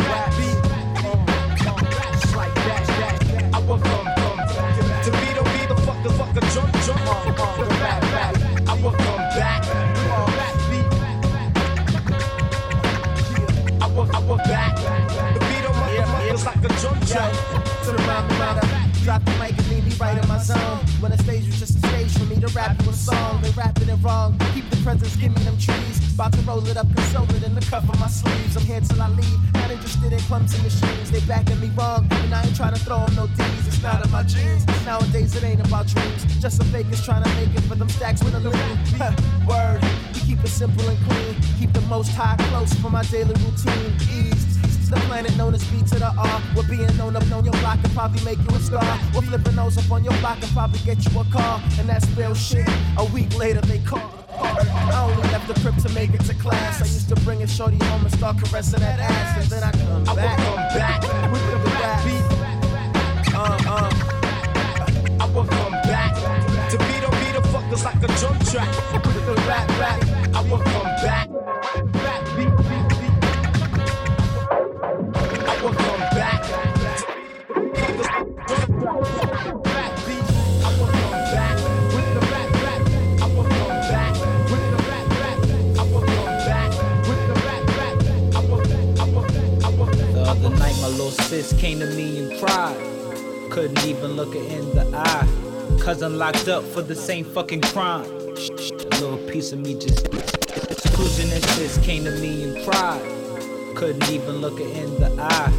[19.09, 20.77] Drop the mic and leave me right in my zone.
[21.01, 23.41] When the stage was just a stage for me to rap you a song.
[23.41, 24.37] They rapping it wrong.
[24.53, 26.13] Keep the presents, give me them trees.
[26.13, 28.55] About to roll it up, console it in the cuff of my sleeves.
[28.55, 29.53] I'm here till I leave.
[29.55, 31.09] Not interested in clumsy machines.
[31.09, 32.05] They backing me wrong.
[32.21, 33.67] And I ain't trying to throw them no D's.
[33.67, 34.67] It's not in my jeans.
[34.85, 36.21] Nowadays it ain't about dreams.
[36.39, 38.77] Just some fakers trying to make it for them stacks with a lean.
[39.49, 39.81] Word.
[40.13, 41.33] We keep it simple and clean.
[41.57, 43.91] Keep the most high close for my daily routine.
[44.13, 44.48] Ease
[44.89, 46.41] the planet known as B to the R.
[46.55, 48.99] We're being known up on your block and probably make you a star.
[49.13, 51.61] We're flipping those up on your block and probably get you a car.
[51.79, 52.67] And that's real shit.
[52.97, 54.01] A week later they call.
[54.31, 56.81] I only left the crib to make it to class.
[56.81, 59.41] I used to bring a shorty home and start caressing that ass.
[59.41, 60.37] And then I come I back.
[60.37, 63.35] come back with the rap beat.
[63.35, 64.15] Uh, uh.
[65.21, 66.15] I will come back
[66.71, 68.69] to beat the beat the fuckers like a jump track.
[68.93, 70.35] With the rap rap.
[70.35, 71.38] I will come back.
[91.09, 92.77] Little sis came to me and cried.
[93.49, 95.79] Couldn't even look her in the eye.
[95.81, 98.05] Cousin locked up for the same fucking crime.
[98.05, 100.07] A little piece of me just
[100.93, 103.01] cruising and sis came to me and cried.
[103.75, 105.51] Couldn't even look her in the eye.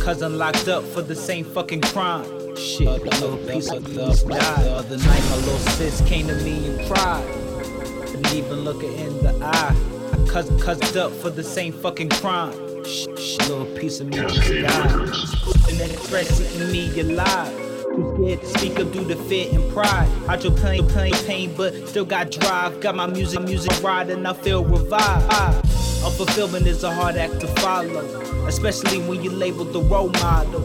[0.00, 2.56] Cousin locked up for the same fucking crime.
[2.56, 4.64] Shit, a little piece of me just died.
[4.64, 7.26] The other night, my little sis came to me and cried.
[8.06, 10.26] Couldn't even look her in the eye.
[10.28, 12.63] Cousin cussed up for the same fucking crime.
[12.86, 14.92] Shh, shh, little piece of me just died.
[15.70, 17.50] And then express eating me alive.
[17.96, 20.08] Too scared to speak up due to fear and pride.
[20.28, 22.80] I Hydroplane, pain, pain, but still got drive.
[22.80, 25.32] Got my music, music ride, and I feel revived.
[26.04, 28.04] Unfulfillment is a hard act to follow,
[28.46, 30.60] especially when you labeled the role model.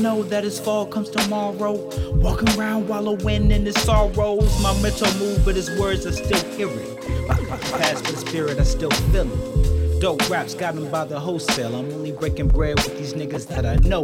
[0.00, 1.74] Know that his fall comes tomorrow.
[2.14, 4.60] Walking around wallowing in his sorrows.
[4.60, 6.96] My mental move, but his words are still hearing.
[7.28, 9.59] My, my past the spirit, I still feel it.
[10.00, 11.76] Dope raps got him by the wholesale.
[11.76, 14.02] I'm only breaking bread with these niggas that I know.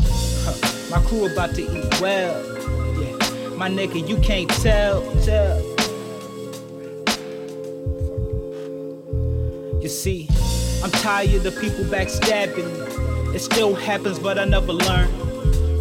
[0.00, 0.88] Huh.
[0.90, 2.34] My crew about to eat well.
[2.98, 5.02] Yeah, my nigga, you can't tell.
[5.24, 5.60] Tell.
[9.82, 10.30] You see,
[10.82, 13.36] I'm tired of people backstabbing me.
[13.36, 15.10] It still happens, but I never learn.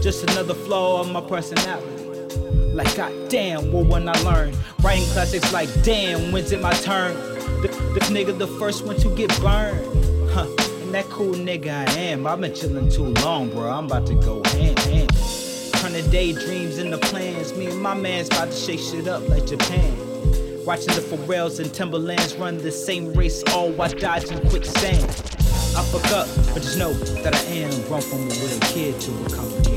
[0.01, 2.03] Just another flaw of my personality.
[2.73, 4.53] Like, goddamn, what when I learn?
[4.81, 7.36] Writing classics like, damn, when's it my turn?
[7.97, 10.29] Th- This nigga the first one to get burned.
[10.29, 10.45] Huh,
[10.81, 12.27] and that cool nigga I am.
[12.27, 13.71] I've been chillin' too long, bro.
[13.71, 15.09] I'm about to go hand hand.
[15.73, 17.55] Turn the daydreams into plans.
[17.55, 19.97] Me and my man's about to shake shit up like Japan.
[20.63, 25.03] Watching the Pharrells and Timberlands run the same race, all while dodging quicksand.
[25.75, 29.11] I fuck up, but just know that I am grown from a weird kid to
[29.25, 29.76] a complicated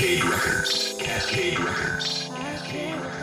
[0.00, 0.94] Cascade Records.
[0.98, 2.24] Cascade Records.
[2.26, 3.19] So